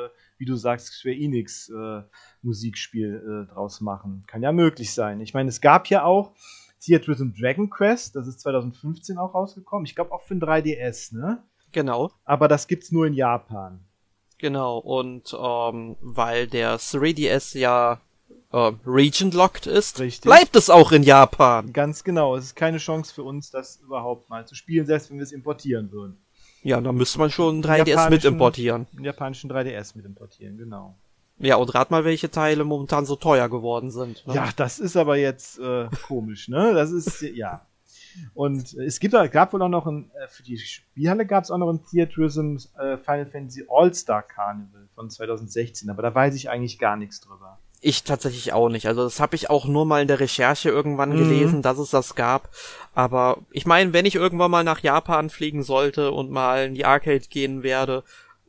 [0.42, 2.02] wie du sagst, Square Enix äh,
[2.42, 4.24] Musikspiel äh, draus machen.
[4.26, 5.20] Kann ja möglich sein.
[5.20, 6.32] Ich meine, es gab ja auch
[6.80, 9.86] Theatrhythm Dragon Quest, das ist 2015 auch rausgekommen.
[9.86, 11.44] Ich glaube auch für ein 3DS, ne?
[11.70, 12.10] Genau.
[12.24, 13.84] Aber das gibt's nur in Japan.
[14.38, 18.00] Genau, und ähm, weil der 3DS ja
[18.50, 20.22] äh, region-locked ist, Richtig.
[20.22, 21.72] bleibt es auch in Japan.
[21.72, 22.34] Ganz genau.
[22.34, 25.30] Es ist keine Chance für uns, das überhaupt mal zu spielen, selbst wenn wir es
[25.30, 26.18] importieren würden.
[26.62, 28.86] Ja, dann müsste man schon 3DS mit importieren.
[28.92, 30.96] Den japanischen 3DS mit importieren, genau.
[31.38, 34.24] Ja, und rat mal, welche Teile momentan so teuer geworden sind.
[34.26, 34.34] Ne?
[34.34, 36.72] Ja, das ist aber jetzt äh, komisch, ne?
[36.72, 37.66] Das ist, ja.
[38.34, 41.58] Und es gibt, gab wohl auch noch ein, äh, für die Spielhalle gab es auch
[41.58, 46.78] noch ein Theatrism äh, Final Fantasy All-Star Carnival von 2016, aber da weiß ich eigentlich
[46.78, 47.58] gar nichts drüber.
[47.84, 48.86] Ich tatsächlich auch nicht.
[48.86, 51.18] Also das habe ich auch nur mal in der Recherche irgendwann mhm.
[51.18, 52.48] gelesen, dass es das gab.
[52.94, 56.84] Aber ich meine, wenn ich irgendwann mal nach Japan fliegen sollte und mal in die
[56.84, 58.04] Arcade gehen werde,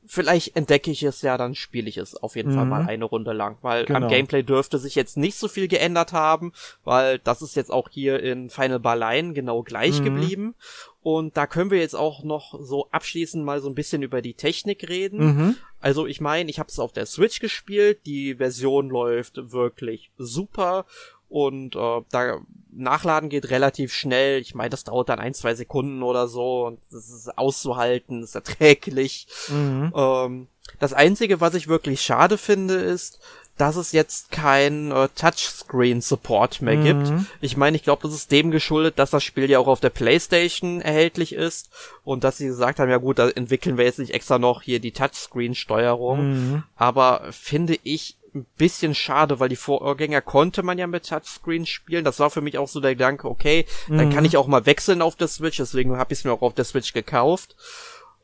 [0.06, 2.56] vielleicht entdecke ich es ja, dann spiele ich es auf jeden mhm.
[2.56, 4.02] Fall mal eine Runde lang, weil genau.
[4.02, 7.90] am Gameplay dürfte sich jetzt nicht so viel geändert haben, weil das ist jetzt auch
[7.90, 10.06] hier in Final Barline genau gleich mhm.
[10.06, 10.56] geblieben.
[11.02, 14.36] Und da können wir jetzt auch noch so abschließend mal so ein bisschen über die
[14.36, 15.26] Technik reden.
[15.26, 15.56] Mhm.
[15.80, 20.86] Also ich meine, ich habe es auf der Switch gespielt, die Version läuft wirklich super
[21.28, 22.40] und äh, da
[22.76, 24.40] Nachladen geht relativ schnell.
[24.40, 28.36] Ich meine, das dauert dann ein, zwei Sekunden oder so und das ist auszuhalten, ist
[28.36, 29.28] erträglich.
[29.50, 29.94] Mhm.
[29.96, 30.48] Ähm,
[30.80, 33.20] das Einzige, was ich wirklich schade finde, ist,
[33.58, 36.84] dass es jetzt kein äh, Touchscreen-Support mehr mhm.
[36.84, 37.12] gibt.
[37.40, 39.92] Ich meine, ich glaube, das ist dem geschuldet, dass das Spiel ja auch auf der
[39.92, 41.70] PlayStation erhältlich ist
[42.04, 44.80] und dass sie gesagt haben, ja gut, da entwickeln wir jetzt nicht extra noch hier
[44.80, 46.30] die Touchscreen-Steuerung.
[46.30, 46.64] Mhm.
[46.76, 52.04] Aber finde ich ein bisschen schade, weil die Vorgänger konnte man ja mit Touchscreen spielen.
[52.04, 53.98] Das war für mich auch so der Gedanke, okay, mhm.
[53.98, 56.42] dann kann ich auch mal wechseln auf der Switch, deswegen habe ich es mir auch
[56.42, 57.56] auf der Switch gekauft.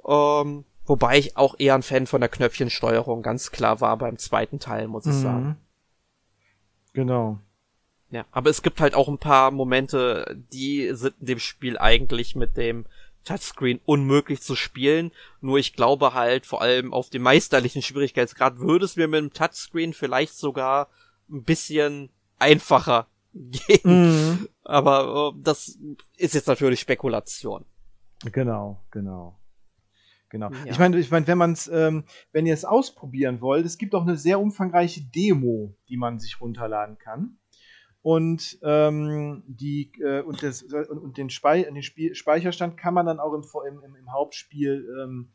[0.07, 4.59] Ähm, wobei ich auch eher ein Fan von der Knöpfchensteuerung ganz klar war beim zweiten
[4.59, 5.21] Teil, muss ich mhm.
[5.21, 5.57] sagen.
[6.93, 7.39] Genau.
[8.11, 12.35] Ja, aber es gibt halt auch ein paar Momente, die sind in dem Spiel eigentlich
[12.35, 12.85] mit dem
[13.23, 15.11] Touchscreen unmöglich zu spielen.
[15.41, 19.33] Nur ich glaube halt, vor allem auf dem meisterlichen Schwierigkeitsgrad würde es mir mit dem
[19.33, 20.89] Touchscreen vielleicht sogar
[21.29, 22.09] ein bisschen
[22.39, 23.81] einfacher gehen.
[23.83, 24.49] Mhm.
[24.63, 25.77] Aber äh, das
[26.17, 27.65] ist jetzt natürlich Spekulation.
[28.31, 29.39] Genau, genau.
[30.29, 30.51] Genau.
[30.51, 30.65] Ja.
[30.65, 33.95] Ich meine, ich meine, wenn man es, ähm, wenn ihr es ausprobieren wollt, es gibt
[33.95, 37.39] auch eine sehr umfangreiche Demo, die man sich runterladen kann
[38.01, 43.05] und ähm, die äh, und, das, und, und den, Spei den Spiel Speicherstand kann man
[43.05, 43.43] dann auch im,
[43.83, 45.29] im, im Hauptspiel ähm,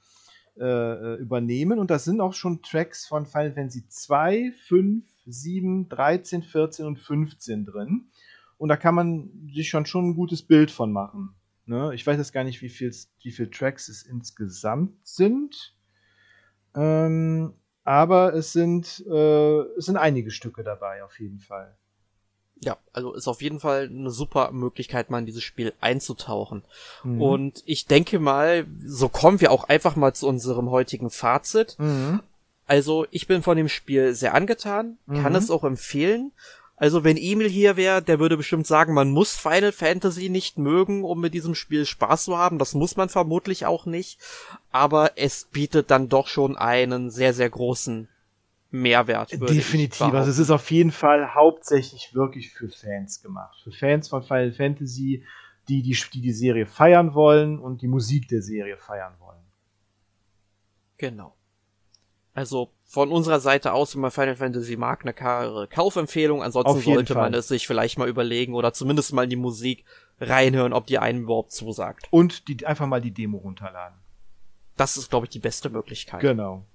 [0.58, 6.42] äh, übernehmen und das sind auch schon Tracks von Final Fantasy 2, 5, 7, 13,
[6.42, 8.08] 14 und 15 drin
[8.56, 11.34] und da kann man sich schon schon ein gutes Bild von machen.
[11.66, 11.94] Ne?
[11.94, 15.74] Ich weiß jetzt gar nicht, wie viel, wie viel Tracks es insgesamt sind.
[16.74, 17.54] Ähm,
[17.84, 21.76] aber es sind, äh, es sind einige Stücke dabei, auf jeden Fall.
[22.64, 26.62] Ja, also ist auf jeden Fall eine super Möglichkeit, mal in dieses Spiel einzutauchen.
[27.02, 27.22] Mhm.
[27.22, 31.76] Und ich denke mal, so kommen wir auch einfach mal zu unserem heutigen Fazit.
[31.78, 32.20] Mhm.
[32.66, 35.38] Also ich bin von dem Spiel sehr angetan, kann mhm.
[35.38, 36.32] es auch empfehlen.
[36.76, 41.04] Also wenn Emil hier wäre, der würde bestimmt sagen, man muss Final Fantasy nicht mögen,
[41.04, 42.58] um mit diesem Spiel Spaß zu haben.
[42.58, 44.18] Das muss man vermutlich auch nicht.
[44.72, 48.08] Aber es bietet dann doch schon einen sehr, sehr großen
[48.75, 49.33] Mehrwert.
[49.33, 50.03] Definitiv.
[50.03, 53.57] Also es ist auf jeden Fall hauptsächlich wirklich für Fans gemacht.
[53.62, 55.25] Für Fans von Final Fantasy,
[55.68, 59.45] die die, die, die Serie feiern wollen und die Musik der Serie feiern wollen.
[60.99, 61.37] Genau.
[62.35, 66.43] Also von unserer Seite aus, wenn man Final Fantasy mag, eine klare Kaufempfehlung.
[66.43, 67.22] Ansonsten sollte Fall.
[67.22, 69.85] man es sich vielleicht mal überlegen oder zumindest mal in die Musik
[70.20, 72.09] reinhören, ob die einem überhaupt zusagt.
[72.11, 73.99] Und die, einfach mal die Demo runterladen.
[74.77, 76.20] Das ist, glaube ich, die beste Möglichkeit.
[76.20, 76.66] Genau.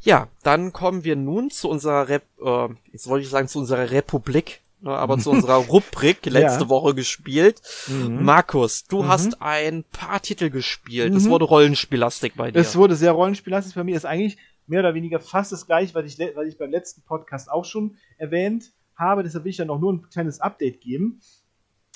[0.00, 3.90] Ja, dann kommen wir nun zu unserer Rep äh, jetzt wollte ich sagen zu unserer
[3.90, 6.68] Republik, ne, aber zu unserer Rubrik letzte ja.
[6.68, 7.60] Woche gespielt.
[7.88, 8.24] Mhm.
[8.24, 9.08] Markus, du mhm.
[9.08, 11.14] hast ein paar Titel gespielt.
[11.14, 11.30] Es mhm.
[11.30, 12.58] wurde rollenspielastig bei dir.
[12.58, 13.96] Es wurde sehr rollenspielastig bei mir.
[13.96, 17.50] Ist eigentlich mehr oder weniger fast das gleiche, was ich, was ich beim letzten Podcast
[17.50, 19.22] auch schon erwähnt habe.
[19.22, 21.20] Deshalb will ich ja noch nur ein kleines Update geben.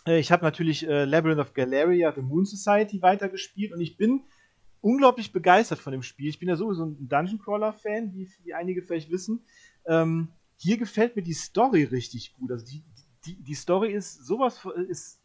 [0.06, 4.24] Äh, ich habe natürlich äh, Labyrinth of Galeria, The Moon Society weitergespielt und ich bin
[4.80, 6.28] unglaublich begeistert von dem Spiel.
[6.28, 9.44] Ich bin ja sowieso ein Dungeon Crawler-Fan, wie, wie, einige vielleicht wissen.
[9.86, 12.50] Ähm, hier gefällt mir die Story richtig gut.
[12.50, 12.82] Also die,
[13.24, 15.20] die, die Story ist sowas ist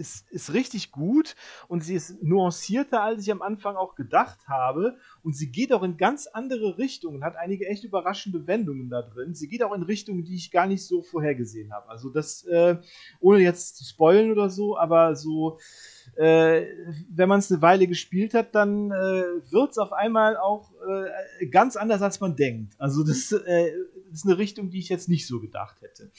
[0.00, 1.36] ist, ist richtig gut
[1.68, 4.96] und sie ist nuancierter, als ich am Anfang auch gedacht habe.
[5.22, 9.34] Und sie geht auch in ganz andere Richtungen, hat einige echt überraschende Wendungen da drin.
[9.34, 11.88] Sie geht auch in Richtungen, die ich gar nicht so vorhergesehen habe.
[11.90, 12.78] Also das, äh,
[13.20, 15.58] ohne jetzt zu spoilen oder so, aber so,
[16.20, 16.66] äh,
[17.08, 18.92] wenn man es eine Weile gespielt hat, dann äh,
[19.50, 20.70] wird es auf einmal auch
[21.40, 22.74] äh, ganz anders, als man denkt.
[22.78, 23.72] Also das äh,
[24.12, 26.10] ist eine Richtung, die ich jetzt nicht so gedacht hätte.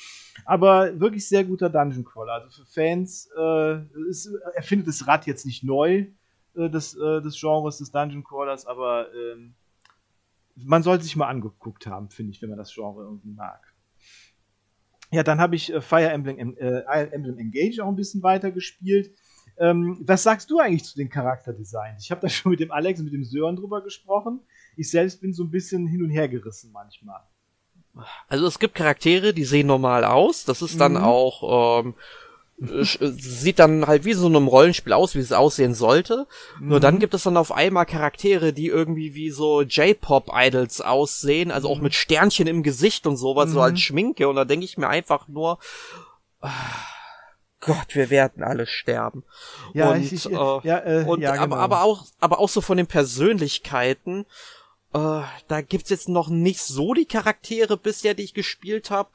[0.43, 2.33] Aber wirklich sehr guter Dungeon Crawler.
[2.33, 6.07] Also für Fans, äh, ist, er findet das Rad jetzt nicht neu
[6.55, 9.53] äh, des, äh, des Genres des Dungeon Crawlers, aber ähm,
[10.55, 13.71] man sollte sich mal angeguckt haben, finde ich, wenn man das Genre irgendwie mag.
[15.11, 16.81] Ja, dann habe ich äh, Fire Emblem, äh,
[17.11, 19.13] Emblem Engage auch ein bisschen weiter gespielt.
[19.61, 22.03] Ähm, was sagst du eigentlich zu den Charakterdesigns?
[22.03, 24.41] Ich habe da schon mit dem Alex und mit dem Sören drüber gesprochen.
[24.75, 27.21] Ich selbst bin so ein bisschen hin und her gerissen manchmal.
[28.27, 30.45] Also es gibt Charaktere, die sehen normal aus.
[30.45, 31.03] Das ist dann mhm.
[31.03, 31.93] auch ähm,
[32.61, 36.27] äh, sieht dann halt wie so einem Rollenspiel aus, wie es aussehen sollte.
[36.59, 36.67] Mhm.
[36.69, 36.99] Nur dann mhm.
[36.99, 41.83] gibt es dann auf einmal Charaktere, die irgendwie wie so J-Pop-Idols aussehen, also auch mhm.
[41.83, 43.53] mit Sternchen im Gesicht und sowas, mhm.
[43.53, 44.27] so als Schminke.
[44.27, 45.59] Und da denke ich mir einfach nur,
[46.41, 46.47] oh,
[47.61, 49.23] Gott, wir werden alle sterben.
[49.73, 51.43] Ja, und, ich, ich, äh, ja, äh, und ja, genau.
[51.43, 54.25] aber, aber auch, aber auch so von den Persönlichkeiten.
[54.93, 59.09] Äh, da gibt's jetzt noch nicht so die Charaktere bisher, die ich gespielt habe,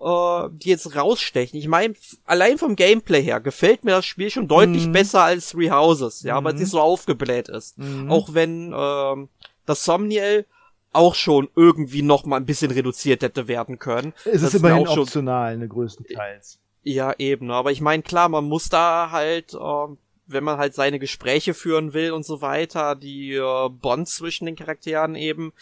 [0.00, 1.58] äh, die jetzt rausstechen.
[1.58, 1.94] Ich meine,
[2.24, 4.92] allein vom Gameplay her gefällt mir das Spiel schon deutlich mhm.
[4.92, 6.44] besser als Three Houses, ja, mhm.
[6.44, 7.78] weil es nicht so aufgebläht ist.
[7.78, 8.10] Mhm.
[8.10, 9.28] Auch wenn äh,
[9.66, 10.46] das Somniel
[10.92, 14.14] auch schon irgendwie noch mal ein bisschen reduziert hätte werden können.
[14.24, 16.58] Es ist immerhin auch optional, ne, größtenteils.
[16.82, 19.96] Ja, eben, aber ich meine, klar, man muss da halt äh,
[20.32, 24.56] wenn man halt seine Gespräche führen will und so weiter, die äh, Bonds zwischen den
[24.56, 25.52] Charakteren eben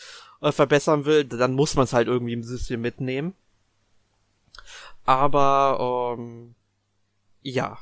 [0.40, 3.34] äh, verbessern will, dann muss man es halt irgendwie im System mitnehmen.
[5.04, 6.54] Aber ähm,
[7.42, 7.78] ja,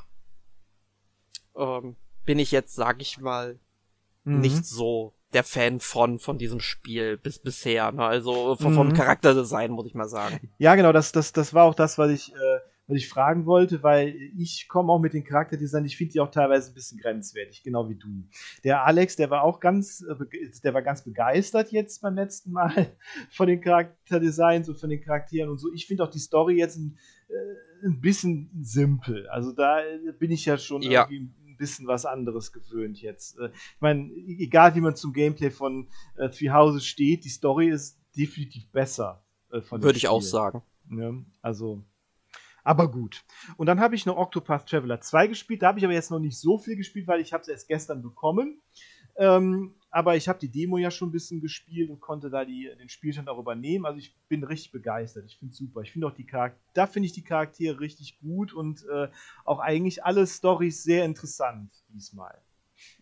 [1.55, 3.59] ähm, bin ich jetzt, sag ich mal,
[4.23, 4.39] mhm.
[4.39, 7.91] nicht so der Fan von von diesem Spiel bis bisher.
[7.91, 8.05] Ne?
[8.05, 8.93] Also vom, vom mhm.
[8.93, 10.49] Charakterdesign muss ich mal sagen.
[10.57, 13.83] Ja, genau, das das das war auch das, was ich äh, was ich fragen wollte,
[13.83, 17.61] weil ich komme auch mit den Charakterdesign, ich finde die auch teilweise ein bisschen grenzwertig,
[17.63, 18.27] genau wie du.
[18.63, 20.15] Der Alex, der war auch ganz, äh,
[20.63, 22.95] der war ganz begeistert jetzt beim letzten Mal
[23.29, 25.71] von den Charakterdesigns und von den Charakteren und so.
[25.73, 29.27] Ich finde auch die Story jetzt ein, äh, ein bisschen simpel.
[29.27, 29.81] Also da
[30.17, 31.01] bin ich ja schon ja.
[31.09, 33.37] irgendwie ein bisschen was anderes gewöhnt jetzt.
[33.37, 37.69] Äh, ich meine, egal wie man zum Gameplay von äh, Three Houses steht, die Story
[37.69, 39.25] ist definitiv besser.
[39.51, 40.61] Äh, Würde ich auch sagen.
[40.89, 41.83] Ja, also
[42.67, 43.23] aber gut.
[43.55, 45.61] Und dann habe ich noch Octopath Traveler 2 gespielt.
[45.61, 47.67] Da habe ich aber jetzt noch nicht so viel gespielt, weil ich habe es erst
[47.69, 48.61] gestern bekommen.
[49.15, 52.69] Ähm, aber ich habe die Demo ja schon ein bisschen gespielt und konnte da die,
[52.77, 53.85] den Spielstand auch übernehmen.
[53.85, 55.25] Also ich bin richtig begeistert.
[55.25, 55.81] Ich finde es super.
[55.81, 59.07] Ich finde auch die Charaktere, da finde ich die Charaktere richtig gut und äh,
[59.45, 62.37] auch eigentlich alle Stories sehr interessant diesmal.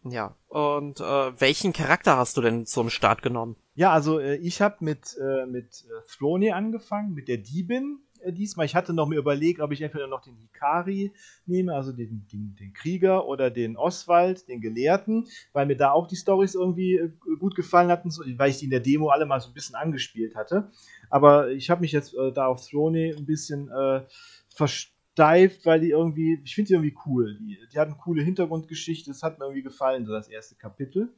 [0.04, 3.56] Ja, und äh, welchen Charakter hast du denn zum Start genommen?
[3.74, 8.05] Ja, also äh, ich habe mit, äh, mit äh, Throne angefangen, mit der Diebin.
[8.26, 8.66] Äh, diesmal.
[8.66, 11.14] Ich hatte noch mir überlegt, ob ich entweder noch den Hikari
[11.46, 16.08] nehme, also den, den, den, Krieger oder den Oswald, den Gelehrten, weil mir da auch
[16.08, 17.10] die Stories irgendwie äh,
[17.40, 20.36] gut gefallen hatten, weil ich die in der Demo alle mal so ein bisschen angespielt
[20.36, 20.72] hatte.
[21.10, 24.02] Aber ich habe mich jetzt äh, da auf Throne ein bisschen äh,
[24.50, 27.38] versteift, weil die irgendwie, ich finde die irgendwie cool.
[27.40, 31.14] Die, die hatten eine coole Hintergrundgeschichte, das hat mir irgendwie gefallen, so das erste Kapitel.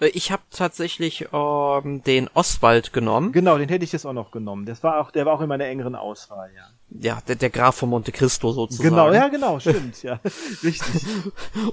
[0.00, 3.32] Äh, ich habe tatsächlich ähm, den Oswald genommen.
[3.32, 4.66] Genau, den hätte ich jetzt auch noch genommen.
[4.66, 6.66] Das war auch, der war auch in meiner engeren Auswahl, ja.
[6.90, 8.90] Ja, der, der Graf von Monte Cristo sozusagen.
[8.90, 10.20] Genau, ja, genau, stimmt, ja,
[10.62, 11.02] richtig.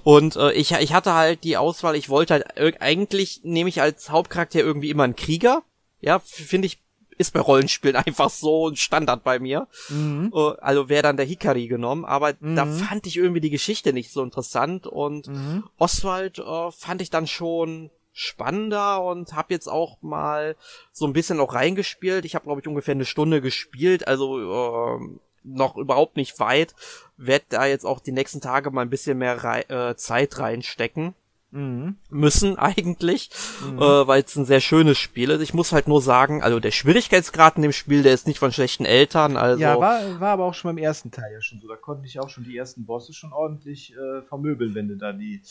[0.04, 1.96] Und äh, ich, ich hatte halt die Auswahl.
[1.96, 5.64] Ich wollte halt eigentlich nehme ich als Hauptcharakter irgendwie immer einen Krieger.
[6.02, 6.80] Ja, finde ich
[7.20, 9.68] ist bei Rollenspielen einfach so ein Standard bei mir.
[9.90, 10.32] Mhm.
[10.34, 12.56] Äh, also wäre dann der Hikari genommen, aber mhm.
[12.56, 15.66] da fand ich irgendwie die Geschichte nicht so interessant und mhm.
[15.78, 20.56] Oswald äh, fand ich dann schon spannender und habe jetzt auch mal
[20.92, 22.26] so ein bisschen auch reingespielt.
[22.26, 25.00] Ich habe glaube ich ungefähr eine Stunde gespielt, also äh,
[25.44, 26.74] noch überhaupt nicht weit.
[27.18, 31.16] Werd da jetzt auch die nächsten Tage mal ein bisschen mehr rei äh, Zeit reinstecken
[31.52, 31.98] mhm.
[32.10, 33.30] müssen eigentlich,
[33.64, 33.78] mhm.
[33.78, 35.42] äh, weil es ein sehr schönes Spiel ist.
[35.42, 38.52] Ich muss halt nur sagen, also der Schwierigkeitsgrad in dem Spiel, der ist nicht von
[38.52, 39.38] schlechten Eltern.
[39.38, 41.68] Also ja, war, war aber auch schon beim ersten Teil ja schon so.
[41.68, 45.14] Da konnte ich auch schon die ersten Bosse schon ordentlich äh, vermöbeln, wenn du da
[45.14, 45.42] die,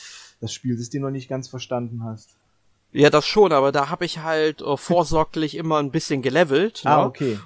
[0.40, 2.36] das Spielsystem noch nicht ganz verstanden hast.
[2.90, 6.82] Ja, das schon, aber da habe ich halt äh, vorsorglich immer ein bisschen gelevelt.
[6.88, 7.06] Ah, ne?
[7.06, 7.38] okay.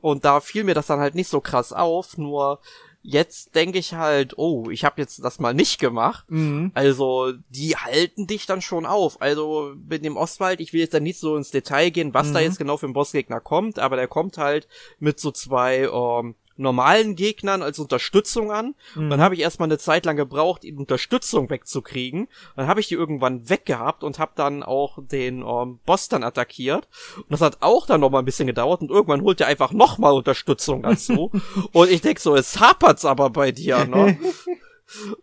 [0.00, 2.60] Und da fiel mir das dann halt nicht so krass auf, nur
[3.08, 6.24] Jetzt denke ich halt, oh, ich habe jetzt das mal nicht gemacht.
[6.28, 6.72] Mhm.
[6.74, 9.22] Also, die halten dich dann schon auf.
[9.22, 12.34] Also, mit dem Ostwald, ich will jetzt da nicht so ins Detail gehen, was mhm.
[12.34, 14.66] da jetzt genau für ein Bossgegner kommt, aber der kommt halt
[14.98, 18.74] mit so zwei ähm, normalen Gegnern als Unterstützung an.
[18.94, 19.10] Mhm.
[19.10, 22.28] Dann habe ich erstmal eine Zeit lang gebraucht, die Unterstützung wegzukriegen.
[22.56, 26.88] Dann habe ich die irgendwann weggehabt und habe dann auch den ähm, Boss dann attackiert.
[27.16, 29.72] Und das hat auch dann noch mal ein bisschen gedauert und irgendwann holt er einfach
[29.72, 31.30] noch mal Unterstützung dazu.
[31.72, 34.18] und ich denk so, es hapert's aber bei dir, ne?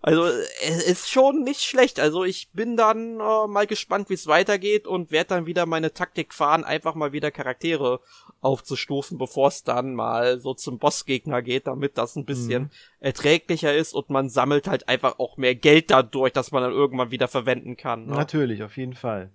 [0.01, 0.25] Also
[0.61, 1.99] es ist schon nicht schlecht.
[1.99, 5.93] Also ich bin dann äh, mal gespannt, wie es weitergeht und werde dann wieder meine
[5.93, 8.01] Taktik fahren, einfach mal wieder Charaktere
[8.41, 12.69] aufzustufen, bevor es dann mal so zum Bossgegner geht, damit das ein bisschen mhm.
[12.99, 17.11] erträglicher ist und man sammelt halt einfach auch mehr Geld dadurch, dass man dann irgendwann
[17.11, 18.07] wieder verwenden kann.
[18.07, 18.15] Ne?
[18.15, 19.31] Natürlich, auf jeden Fall.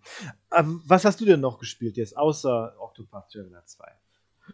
[0.55, 3.87] Ähm, was hast du denn noch gespielt jetzt, außer Octopath Traveler 2?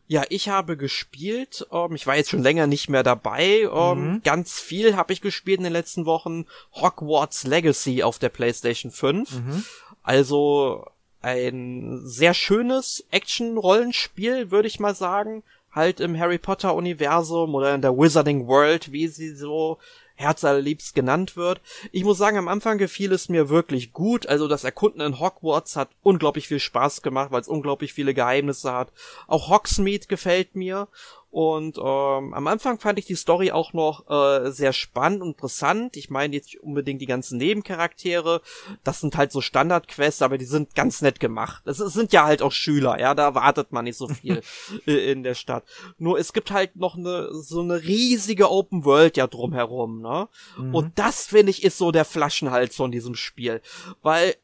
[0.06, 1.66] Ja, ich habe gespielt.
[1.72, 3.68] Ähm, ich war jetzt schon länger nicht mehr dabei.
[3.72, 4.22] Ähm, mhm.
[4.22, 6.46] Ganz viel habe ich gespielt in den letzten Wochen.
[6.72, 9.32] Hogwarts Legacy auf der PlayStation 5.
[9.32, 9.64] Mhm.
[10.02, 10.86] Also
[11.22, 15.42] ein sehr schönes Action-Rollenspiel, würde ich mal sagen.
[15.74, 19.78] halt im Harry Potter Universum oder in der Wizarding World, wie sie so
[20.16, 21.60] herzallerliebst genannt wird.
[21.92, 24.26] Ich muss sagen, am Anfang gefiel es mir wirklich gut.
[24.26, 28.72] Also das Erkunden in Hogwarts hat unglaublich viel Spaß gemacht, weil es unglaublich viele Geheimnisse
[28.72, 28.92] hat.
[29.26, 30.88] Auch Hogsmeade gefällt mir.
[31.34, 35.96] Und ähm, am Anfang fand ich die Story auch noch äh, sehr spannend und interessant.
[35.96, 38.40] Ich meine jetzt nicht unbedingt die ganzen Nebencharaktere.
[38.84, 41.64] Das sind halt so Standardquests, aber die sind ganz nett gemacht.
[41.66, 44.42] Es, sind ja halt auch Schüler, ja, da wartet man nicht so viel
[44.86, 45.64] in der Stadt.
[45.98, 50.28] Nur es gibt halt noch eine so eine riesige Open World ja drumherum, ne?
[50.56, 50.72] Mhm.
[50.72, 53.60] Und das finde ich ist so der Flaschenhals von diesem Spiel,
[54.02, 54.36] weil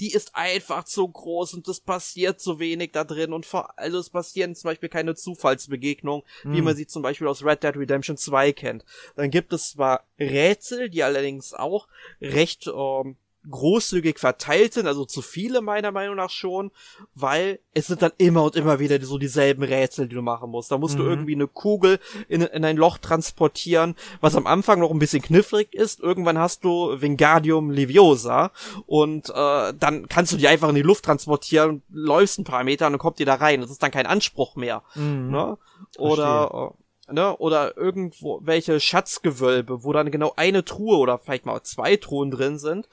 [0.00, 3.96] die ist einfach zu groß und es passiert zu wenig da drin und vor allem
[3.96, 6.52] es passieren zum Beispiel keine Zufallsbegegnungen, mhm.
[6.52, 8.84] wie man sie zum Beispiel aus Red Dead Redemption 2 kennt.
[9.16, 11.88] Dann gibt es zwar Rätsel, die allerdings auch
[12.20, 13.16] recht ähm,
[13.50, 16.70] großzügig verteilt sind, also zu viele meiner Meinung nach schon,
[17.14, 20.70] weil es sind dann immer und immer wieder so dieselben Rätsel, die du machen musst.
[20.70, 21.02] Da musst mhm.
[21.02, 25.22] du irgendwie eine Kugel in, in ein Loch transportieren, was am Anfang noch ein bisschen
[25.22, 26.00] knifflig ist.
[26.00, 28.50] Irgendwann hast du Vingadium Leviosa
[28.86, 32.86] und äh, dann kannst du die einfach in die Luft transportieren, läufst ein paar Meter
[32.86, 33.60] und dann kommt die da rein.
[33.60, 34.82] Das ist dann kein Anspruch mehr.
[34.94, 35.30] Mhm.
[35.30, 35.58] Ne?
[35.96, 36.74] Oder
[37.08, 41.96] äh, ne, oder irgendwo welche Schatzgewölbe, wo dann genau eine Truhe oder vielleicht mal zwei
[41.96, 42.88] Truhen drin sind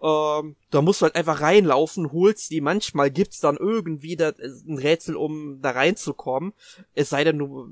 [0.00, 2.60] ähm, da musst du halt einfach reinlaufen, holst die.
[2.60, 6.52] Manchmal gibt's dann irgendwie das, ein Rätsel, um da reinzukommen.
[6.94, 7.68] Es sei denn, du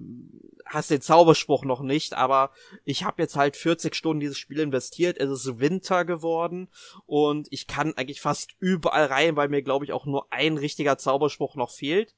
[0.64, 2.51] hast den Zauberspruch noch nicht, aber
[2.85, 5.18] ich habe jetzt halt 40 Stunden dieses Spiel investiert.
[5.18, 6.68] Es ist Winter geworden
[7.07, 10.99] und ich kann eigentlich fast überall rein, weil mir, glaube ich, auch nur ein richtiger
[10.99, 12.16] Zauberspruch noch fehlt.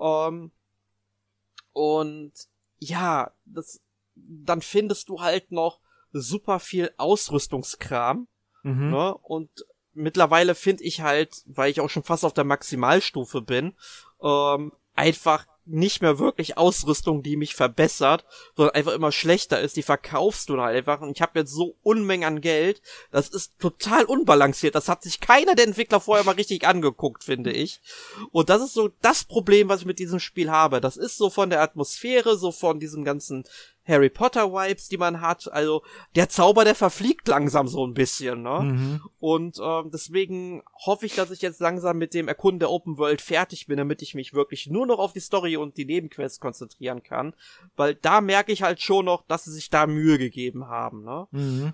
[0.00, 0.50] Ähm,
[1.74, 2.32] und
[2.78, 3.82] ja, das,
[4.14, 5.80] dann findest du halt noch
[6.10, 8.28] super viel Ausrüstungskram
[8.62, 8.90] Mhm.
[8.90, 9.14] Ne?
[9.14, 9.50] Und
[9.94, 13.74] mittlerweile finde ich halt, weil ich auch schon fast auf der Maximalstufe bin,
[14.22, 18.24] ähm, einfach nicht mehr wirklich Ausrüstung, die mich verbessert,
[18.56, 19.76] sondern einfach immer schlechter ist.
[19.76, 21.00] Die verkaufst du dann einfach.
[21.00, 22.82] Und ich habe jetzt so Unmengen an Geld.
[23.12, 24.74] Das ist total unbalanciert.
[24.74, 27.80] Das hat sich keiner der Entwickler vorher mal richtig angeguckt, finde ich.
[28.32, 30.80] Und das ist so das Problem, was ich mit diesem Spiel habe.
[30.80, 33.44] Das ist so von der Atmosphäre, so von diesem ganzen
[33.84, 35.50] Harry Potter Vibes, die man hat.
[35.52, 35.82] Also
[36.14, 38.60] der Zauber, der verfliegt langsam so ein bisschen, ne?
[38.60, 39.00] Mhm.
[39.18, 43.20] Und ähm, deswegen hoffe ich, dass ich jetzt langsam mit dem Erkunden der Open World
[43.20, 47.02] fertig bin, damit ich mich wirklich nur noch auf die Story und die Nebenquests konzentrieren
[47.02, 47.34] kann,
[47.76, 51.26] weil da merke ich halt schon noch, dass sie sich da Mühe gegeben haben, ne?
[51.32, 51.72] Mhm.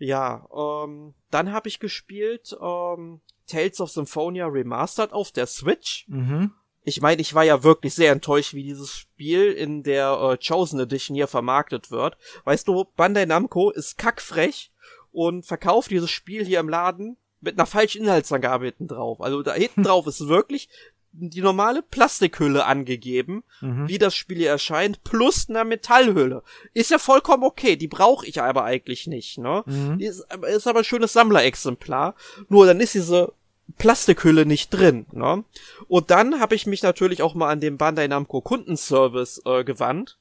[0.00, 6.06] Ja, ähm, dann habe ich gespielt ähm, Tales of Symphonia Remastered auf der Switch.
[6.08, 6.52] Mhm
[6.88, 10.80] ich meine, ich war ja wirklich sehr enttäuscht, wie dieses Spiel in der äh, Chosen
[10.80, 12.16] Edition hier vermarktet wird.
[12.44, 14.72] Weißt du, Bandai Namco ist kackfrech
[15.12, 19.20] und verkauft dieses Spiel hier im Laden mit einer falschen Inhaltsangabe hinten drauf.
[19.20, 20.68] Also da hinten drauf ist wirklich
[21.12, 23.88] die normale Plastikhülle angegeben, mhm.
[23.88, 26.42] wie das Spiel hier erscheint, plus einer Metallhülle.
[26.74, 29.64] Ist ja vollkommen okay, die brauche ich aber eigentlich nicht, ne?
[29.66, 29.98] Mhm.
[29.98, 32.14] Ist, ist aber ein schönes Sammlerexemplar.
[32.48, 33.32] Nur dann ist diese
[33.76, 35.06] Plastikhülle nicht drin.
[35.12, 35.44] Ne?
[35.88, 40.18] Und dann habe ich mich natürlich auch mal an den Bandai Namco Kundenservice äh, gewandt.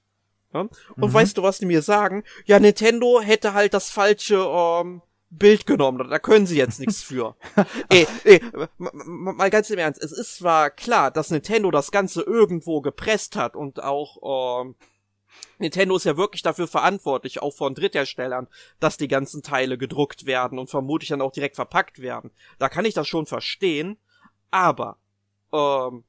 [0.53, 0.69] Ne?
[0.95, 1.13] Und mhm.
[1.13, 2.23] weißt du, was die mir sagen?
[2.45, 6.09] Ja, Nintendo hätte halt das falsche ähm, Bild genommen.
[6.09, 7.35] Da können sie jetzt nichts für.
[7.89, 8.41] ey, ey,
[8.77, 10.01] mal ganz im Ernst.
[10.01, 14.75] Es ist zwar klar, dass Nintendo das Ganze irgendwo gepresst hat und auch ähm,
[15.59, 18.47] Nintendo ist ja wirklich dafür verantwortlich, auch von Drittherstellern,
[18.79, 22.31] dass die ganzen Teile gedruckt werden und vermutlich dann auch direkt verpackt werden.
[22.59, 23.97] Da kann ich das schon verstehen,
[24.51, 24.97] aber
[25.51, 26.03] ähm,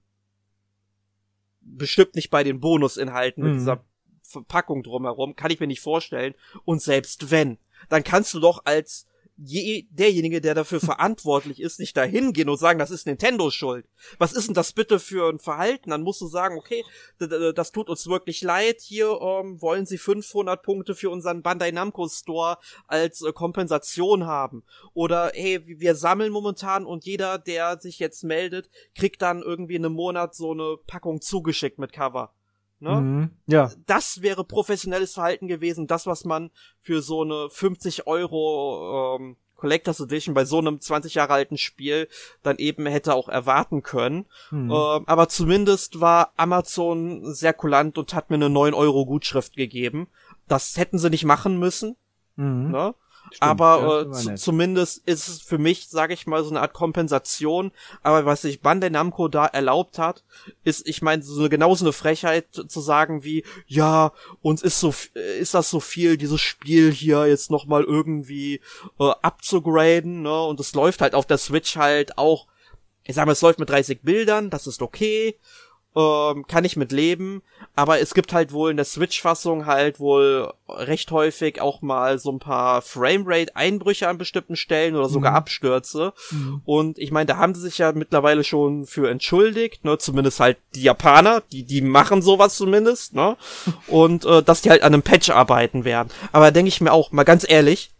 [1.61, 3.51] bestimmt nicht bei den Bonusinhalten mhm.
[3.51, 3.85] mit dieser
[4.22, 6.35] Verpackung drumherum, kann ich mir nicht vorstellen.
[6.64, 7.59] Und selbst wenn,
[7.89, 9.08] dann kannst du doch als
[9.39, 13.86] je, derjenige, der dafür verantwortlich ist, nicht dahin gehen und sagen, das ist Nintendo Schuld.
[14.18, 15.91] Was ist denn das bitte für ein Verhalten?
[15.91, 16.84] Dann musst du sagen, okay,
[17.18, 18.80] das tut uns wirklich leid.
[18.80, 24.64] Hier ähm, wollen sie 500 Punkte für unseren Bandai Namco Store als äh, Kompensation haben.
[24.93, 29.84] Oder hey, wir sammeln momentan und jeder, der sich jetzt meldet, kriegt dann irgendwie in
[29.84, 32.34] einem Monat so eine Packung zugeschickt mit Cover.
[32.81, 33.01] Ne?
[33.01, 33.70] Mhm, ja.
[33.87, 36.51] Das wäre professionelles Verhalten gewesen, das, was man
[36.81, 42.09] für so eine 50 Euro ähm, Collectors Edition bei so einem 20 Jahre alten Spiel
[42.43, 44.26] dann eben hätte auch erwarten können.
[44.51, 44.70] Mhm.
[44.70, 50.07] Ähm, aber zumindest war Amazon sehr kulant und hat mir eine 9 Euro Gutschrift gegeben.
[50.47, 51.97] Das hätten sie nicht machen müssen.
[52.37, 52.70] Mhm.
[52.70, 52.95] Ne?
[53.33, 57.72] Stimmt, aber äh, zumindest ist es für mich, sage ich mal, so eine Art Kompensation.
[58.03, 60.24] Aber was sich Bandai Namco da erlaubt hat,
[60.64, 64.12] ist, ich meine, so genauso eine Frechheit zu sagen wie, ja,
[64.43, 68.61] uns ist so, ist das so viel, dieses Spiel hier jetzt noch mal irgendwie
[68.99, 70.43] äh, abzugraden, ne?
[70.45, 72.47] Und es läuft halt auf der Switch halt auch,
[73.05, 75.37] ich sag mal, es läuft mit 30 Bildern, das ist okay.
[75.99, 77.42] Ähm, kann ich mit leben,
[77.74, 82.30] aber es gibt halt wohl in der Switch-Fassung halt wohl recht häufig auch mal so
[82.30, 85.38] ein paar Framerate-Einbrüche an bestimmten Stellen oder sogar mhm.
[85.38, 86.12] Abstürze.
[86.30, 86.62] Mhm.
[86.64, 89.99] Und ich meine, da haben sie sich ja mittlerweile schon für entschuldigt, ne?
[89.99, 93.36] Zumindest halt die Japaner, die, die machen sowas zumindest, ne?
[93.88, 96.11] Und äh, dass die halt an einem Patch arbeiten werden.
[96.30, 97.90] Aber da denke ich mir auch, mal ganz ehrlich,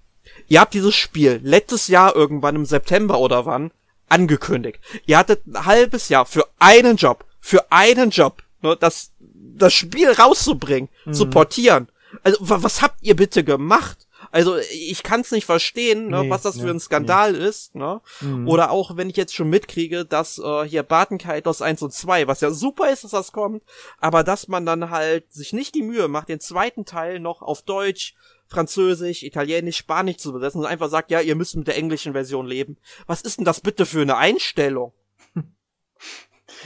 [0.47, 3.73] ihr habt dieses Spiel letztes Jahr irgendwann im September oder wann
[4.09, 4.79] angekündigt.
[5.07, 10.11] Ihr hattet ein halbes Jahr für einen Job für einen Job, ne, das, das Spiel
[10.11, 11.15] rauszubringen, mhm.
[11.15, 11.89] zu portieren.
[12.23, 14.07] Also, was habt ihr bitte gemacht?
[14.31, 17.47] Also ich kann es nicht verstehen, ne, nee, was das nee, für ein Skandal nee.
[17.47, 17.75] ist.
[17.75, 18.03] Ne?
[18.21, 18.47] Mhm.
[18.47, 22.43] Oder auch wenn ich jetzt schon mitkriege, dass äh, hier Bartenkaitos 1 und 2, was
[22.43, 23.63] ja super ist, dass das kommt,
[23.99, 27.63] aber dass man dann halt sich nicht die Mühe macht, den zweiten Teil noch auf
[27.63, 28.15] Deutsch,
[28.49, 32.47] Französisch, Italienisch, Spanisch zu besetzen und einfach sagt, ja, ihr müsst mit der englischen Version
[32.47, 32.77] leben.
[33.07, 34.93] Was ist denn das bitte für eine Einstellung?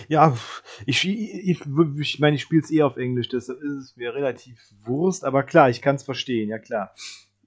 [0.09, 0.37] Ja,
[0.87, 4.59] ich, ich, ich meine, ich spiele es eh auf Englisch, deshalb ist es mir relativ
[4.85, 6.95] Wurst, aber klar, ich kann es verstehen, ja klar.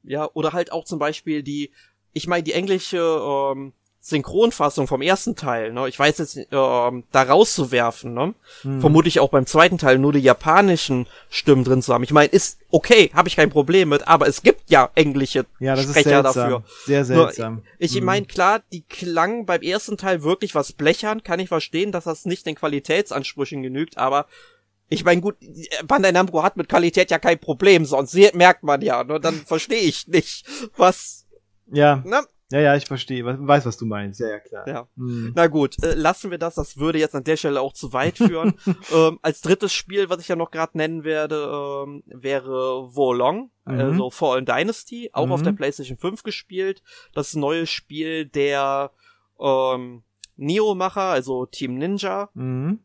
[0.04, 1.72] Ja, oder halt auch zum Beispiel die,
[2.14, 3.74] ich meine, die englische ähm,
[4.08, 5.90] Synchronfassung vom ersten Teil, ne?
[5.90, 8.36] Ich weiß jetzt, äh, da rauszuwerfen, ne?
[8.62, 8.80] Hm.
[8.80, 12.04] Vermute ich auch beim zweiten Teil nur die japanischen Stimmen drin zu haben.
[12.04, 15.76] Ich meine, ist okay, habe ich kein Problem mit, aber es gibt ja englische ja,
[15.76, 16.64] Sprecher dafür.
[16.86, 17.54] Sehr seltsam.
[17.56, 18.06] Nur, ich hm.
[18.06, 22.26] meine, klar, die klangen beim ersten Teil wirklich was blechern, kann ich verstehen, dass das
[22.26, 24.28] nicht den Qualitätsansprüchen genügt, aber
[24.88, 25.38] ich meine, gut,
[25.88, 29.20] Bandai Namco hat mit Qualität ja kein Problem, sonst merkt man ja, ne?
[29.20, 30.46] Dann verstehe ich nicht,
[30.78, 31.26] was.
[31.72, 32.04] Ja.
[32.06, 32.22] Ne?
[32.52, 33.26] Ja, ja, ich verstehe.
[33.26, 34.20] Weiß, was du meinst.
[34.20, 34.68] Ja, ja, klar.
[34.68, 34.88] Ja.
[34.98, 35.34] Hm.
[35.36, 36.56] Na gut, äh, lassen wir das.
[36.56, 38.54] Das würde jetzt an der Stelle auch zu weit führen.
[38.94, 43.80] ähm, als drittes Spiel, was ich ja noch gerade nennen werde, ähm, wäre Wolong, mhm.
[43.80, 45.32] also Fallen Dynasty, auch mhm.
[45.32, 46.84] auf der PlayStation 5 gespielt.
[47.14, 48.92] Das neue Spiel der
[49.40, 50.04] ähm,
[50.38, 52.30] Neo-Macher, also Team Ninja.
[52.36, 52.80] Mhm.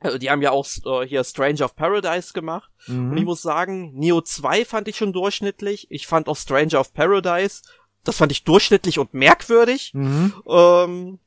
[0.00, 2.70] Also die haben ja auch äh, hier Strange of Paradise gemacht.
[2.86, 3.12] Mhm.
[3.12, 5.86] Und ich muss sagen, Neo 2 fand ich schon durchschnittlich.
[5.90, 7.62] Ich fand auch Stranger of Paradise
[8.04, 9.92] das fand ich durchschnittlich und merkwürdig.
[9.94, 10.34] Mhm.
[10.46, 11.18] Ähm,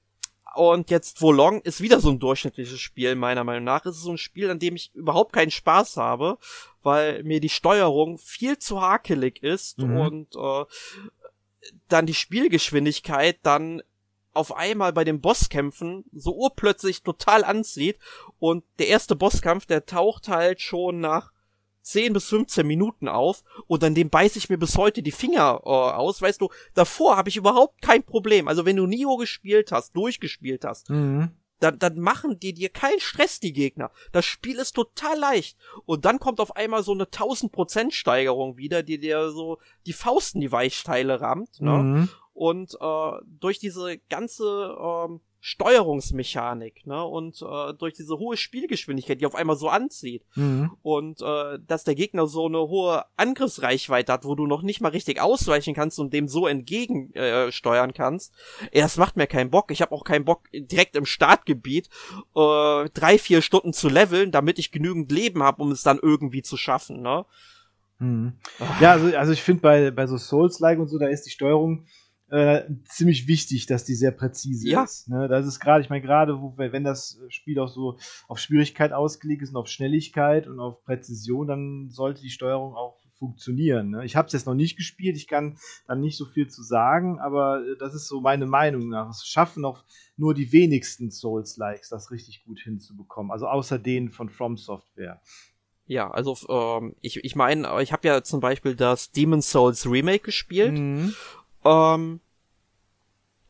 [0.56, 3.86] und jetzt Volong ist wieder so ein durchschnittliches Spiel, meiner Meinung nach.
[3.86, 6.38] Es ist so ein Spiel, an dem ich überhaupt keinen Spaß habe,
[6.82, 9.98] weil mir die Steuerung viel zu hakelig ist mhm.
[9.98, 10.66] und äh,
[11.90, 13.82] dann die Spielgeschwindigkeit dann
[14.34, 17.98] auf einmal bei den Bosskämpfen so urplötzlich total anzieht
[18.40, 21.32] und der erste Bosskampf, der taucht halt schon nach
[21.86, 25.62] 10 bis 15 Minuten auf und an dem beiß ich mir bis heute die Finger
[25.64, 26.22] äh, aus.
[26.22, 28.48] Weißt du, davor habe ich überhaupt kein Problem.
[28.48, 31.30] Also wenn du Nio gespielt hast, durchgespielt hast, mhm.
[31.60, 33.92] dann, dann machen die dir keinen Stress, die Gegner.
[34.12, 35.58] Das Spiel ist total leicht.
[35.86, 40.42] Und dann kommt auf einmal so eine 1000% Steigerung wieder, die dir so die Fausten
[40.42, 41.62] die Weichteile rammt.
[41.62, 41.72] Ne?
[41.72, 42.10] Mhm.
[42.34, 47.06] Und äh, durch diese ganze ähm, Steuerungsmechanik, ne?
[47.06, 50.26] Und äh, durch diese hohe Spielgeschwindigkeit, die auf einmal so anzieht.
[50.34, 50.72] Mhm.
[50.82, 54.90] Und äh, dass der Gegner so eine hohe Angriffsreichweite hat, wo du noch nicht mal
[54.90, 58.34] richtig ausweichen kannst und dem so entgegensteuern äh, steuern kannst.
[58.72, 59.70] Ey, das macht mir keinen Bock.
[59.70, 61.90] Ich habe auch keinen Bock, direkt im Startgebiet
[62.36, 66.42] äh, drei, vier Stunden zu leveln, damit ich genügend Leben habe, um es dann irgendwie
[66.42, 67.24] zu schaffen, ne?
[68.00, 68.34] Mhm.
[68.82, 71.86] Ja, also, also ich finde bei, bei so Souls-like und so, da ist die Steuerung
[72.30, 74.84] äh, ziemlich wichtig, dass die sehr präzise ja.
[74.84, 75.08] ist.
[75.10, 75.28] Ne?
[75.28, 77.98] Das ist gerade, ich meine, gerade wenn das Spiel auch so
[78.28, 82.98] auf Schwierigkeit ausgelegt ist und auf Schnelligkeit und auf Präzision, dann sollte die Steuerung auch
[83.18, 83.92] funktionieren.
[83.92, 84.06] Ne?
[84.06, 85.58] Ich habe es jetzt noch nicht gespielt, ich kann
[85.88, 89.10] dann nicht so viel zu sagen, aber äh, das ist so meine Meinung nach.
[89.10, 89.84] Es schaffen auch
[90.18, 93.32] nur die wenigsten Souls-Likes, das richtig gut hinzubekommen.
[93.32, 95.22] Also außer denen von From Software.
[95.88, 100.24] Ja, also ähm, ich, ich meine, ich habe ja zum Beispiel das Demon's Souls Remake
[100.24, 101.14] gespielt mhm.
[101.66, 102.20] Ähm,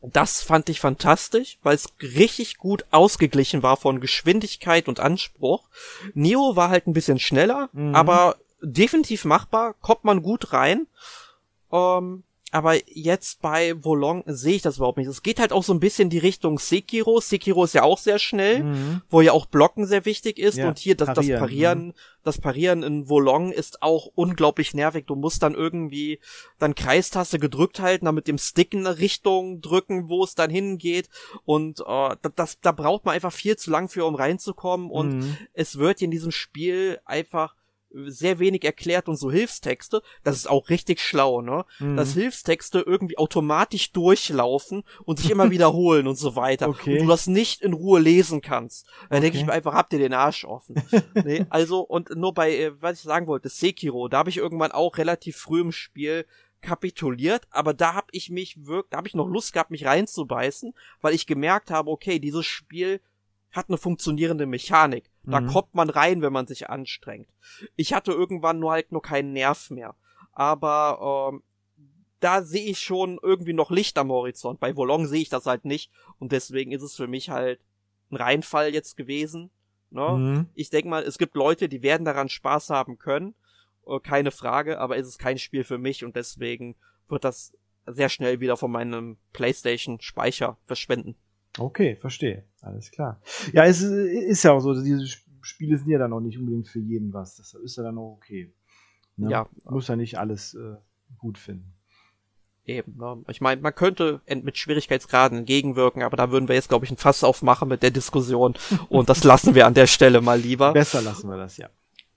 [0.02, 5.68] das fand ich fantastisch, weil es richtig gut ausgeglichen war von Geschwindigkeit und Anspruch.
[6.14, 7.94] Neo war halt ein bisschen schneller, mhm.
[7.94, 10.86] aber definitiv machbar, kommt man gut rein.
[11.72, 12.22] Ähm,
[12.52, 15.08] aber jetzt bei Volong sehe ich das überhaupt nicht.
[15.08, 17.20] Es geht halt auch so ein bisschen die Richtung Sekiro.
[17.20, 19.02] Sekiro ist ja auch sehr schnell, mhm.
[19.08, 20.56] wo ja auch Blocken sehr wichtig ist.
[20.56, 21.92] Ja, und hier das Parieren, das Parieren, mhm.
[22.22, 25.06] das Parieren in Volong ist auch unglaublich nervig.
[25.06, 26.20] Du musst dann irgendwie
[26.58, 30.50] dann Kreistaste gedrückt halten, dann mit dem Stick in eine Richtung drücken, wo es dann
[30.50, 31.08] hingeht.
[31.44, 34.88] Und äh, das, da braucht man einfach viel zu lang für, um reinzukommen.
[34.88, 35.36] Und mhm.
[35.52, 37.56] es wird in diesem Spiel einfach
[37.90, 41.64] sehr wenig erklärt und so Hilfstexte, das ist auch richtig schlau, ne?
[41.78, 41.96] Mhm.
[41.96, 46.68] Dass Hilfstexte irgendwie automatisch durchlaufen und sich immer wiederholen und so weiter.
[46.68, 46.94] Okay.
[46.94, 48.86] Und du das nicht in Ruhe lesen kannst.
[49.08, 49.20] Dann okay.
[49.20, 50.82] denke ich mir einfach, habt ihr den Arsch offen.
[51.24, 54.72] nee, also, und nur bei, äh, was ich sagen wollte, Sekiro, da habe ich irgendwann
[54.72, 56.26] auch relativ früh im Spiel
[56.60, 60.74] kapituliert, aber da habe ich mich wirklich, da habe ich noch Lust gehabt, mich reinzubeißen,
[61.00, 63.00] weil ich gemerkt habe, okay, dieses Spiel
[63.52, 65.10] hat eine funktionierende Mechanik.
[65.26, 65.48] Da mhm.
[65.48, 67.28] kommt man rein, wenn man sich anstrengt.
[67.74, 69.94] Ich hatte irgendwann nur halt nur keinen Nerv mehr.
[70.32, 71.42] Aber ähm,
[72.20, 74.60] da sehe ich schon irgendwie noch Licht am Horizont.
[74.60, 75.90] Bei Volong sehe ich das halt nicht.
[76.18, 77.60] Und deswegen ist es für mich halt
[78.10, 79.50] ein Reinfall jetzt gewesen.
[79.90, 80.08] Ne?
[80.08, 80.46] Mhm.
[80.54, 83.34] Ich denke mal, es gibt Leute, die werden daran Spaß haben können.
[83.86, 86.76] Äh, keine Frage, aber es ist kein Spiel für mich und deswegen
[87.08, 87.52] wird das
[87.86, 91.16] sehr schnell wieder von meinem PlayStation-Speicher verschwinden.
[91.58, 92.44] Okay, verstehe.
[92.60, 93.20] Alles klar.
[93.52, 95.06] Ja, es ist ja auch so, diese
[95.42, 97.36] Spiele sind ja dann auch nicht unbedingt für jeden was.
[97.36, 98.52] Das ist ja dann auch okay.
[99.16, 99.30] Ne?
[99.30, 99.48] Ja.
[99.64, 100.74] Muss ja nicht alles äh,
[101.18, 101.72] gut finden.
[102.66, 103.22] Eben, ne?
[103.28, 106.96] Ich meine, man könnte mit Schwierigkeitsgraden entgegenwirken, aber da würden wir jetzt, glaube ich, ein
[106.96, 108.54] Fass aufmachen mit der Diskussion
[108.88, 110.72] und das lassen wir an der Stelle mal lieber.
[110.72, 111.70] Besser lassen wir das, ja.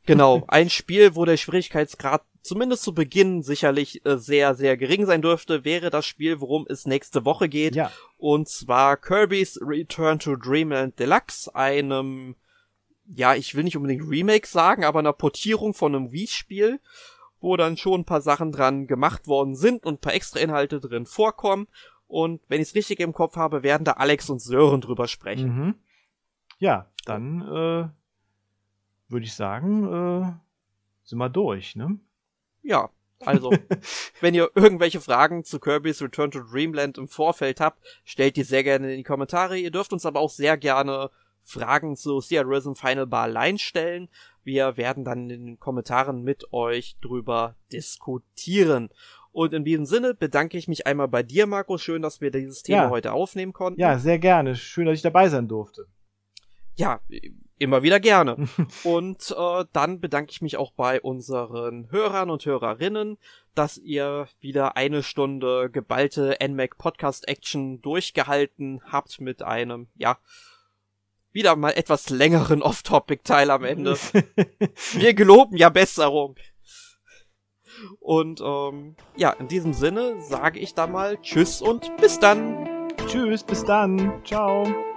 [0.10, 5.22] Genau, ein Spiel, wo der Schwierigkeitsgrad zumindest zu Beginn sicherlich äh, sehr, sehr gering sein
[5.22, 7.76] dürfte, wäre das Spiel, worum es nächste Woche geht.
[7.76, 7.92] Ja.
[8.18, 12.36] Und zwar Kirby's Return to Dreamland Deluxe, einem,
[13.06, 16.80] ja, ich will nicht unbedingt Remake sagen, aber einer Portierung von einem Wii-Spiel,
[17.40, 20.80] wo dann schon ein paar Sachen dran gemacht worden sind und ein paar extra Inhalte
[20.80, 21.68] drin vorkommen.
[22.08, 25.56] Und wenn ich es richtig im Kopf habe, werden da Alex und Sören drüber sprechen.
[25.56, 25.76] Mhm.
[26.58, 27.99] Ja, dann äh,
[29.10, 30.34] würde ich sagen, äh,
[31.04, 32.00] sind wir durch, ne?
[32.62, 32.90] Ja,
[33.26, 33.52] also,
[34.22, 38.64] wenn ihr irgendwelche Fragen zu Kirby's Return to Dreamland im Vorfeld habt, stellt die sehr
[38.64, 39.58] gerne in die Kommentare.
[39.58, 41.10] Ihr dürft uns aber auch sehr gerne
[41.44, 44.10] Fragen zu Theaterism Final Bar Line stellen.
[44.44, 48.90] Wir werden dann in den Kommentaren mit euch drüber diskutieren.
[49.32, 51.82] Und in diesem Sinne bedanke ich mich einmal bei dir, Markus.
[51.82, 52.90] Schön, dass wir dieses Thema ja.
[52.90, 53.80] heute aufnehmen konnten.
[53.80, 54.56] Ja, sehr gerne.
[54.56, 55.88] Schön, dass ich dabei sein durfte.
[56.76, 57.02] Ja,
[57.60, 58.48] immer wieder gerne.
[58.84, 63.18] und äh, dann bedanke ich mich auch bei unseren Hörern und Hörerinnen,
[63.54, 70.18] dass ihr wieder eine Stunde geballte NMAC Podcast Action durchgehalten habt mit einem, ja,
[71.32, 73.96] wieder mal etwas längeren Off-Topic-Teil am Ende.
[74.94, 76.36] Wir geloben ja Besserung.
[78.00, 82.68] Und ähm, ja, in diesem Sinne sage ich da mal Tschüss und bis dann.
[83.08, 84.22] Tschüss, bis dann.
[84.26, 84.89] Ciao.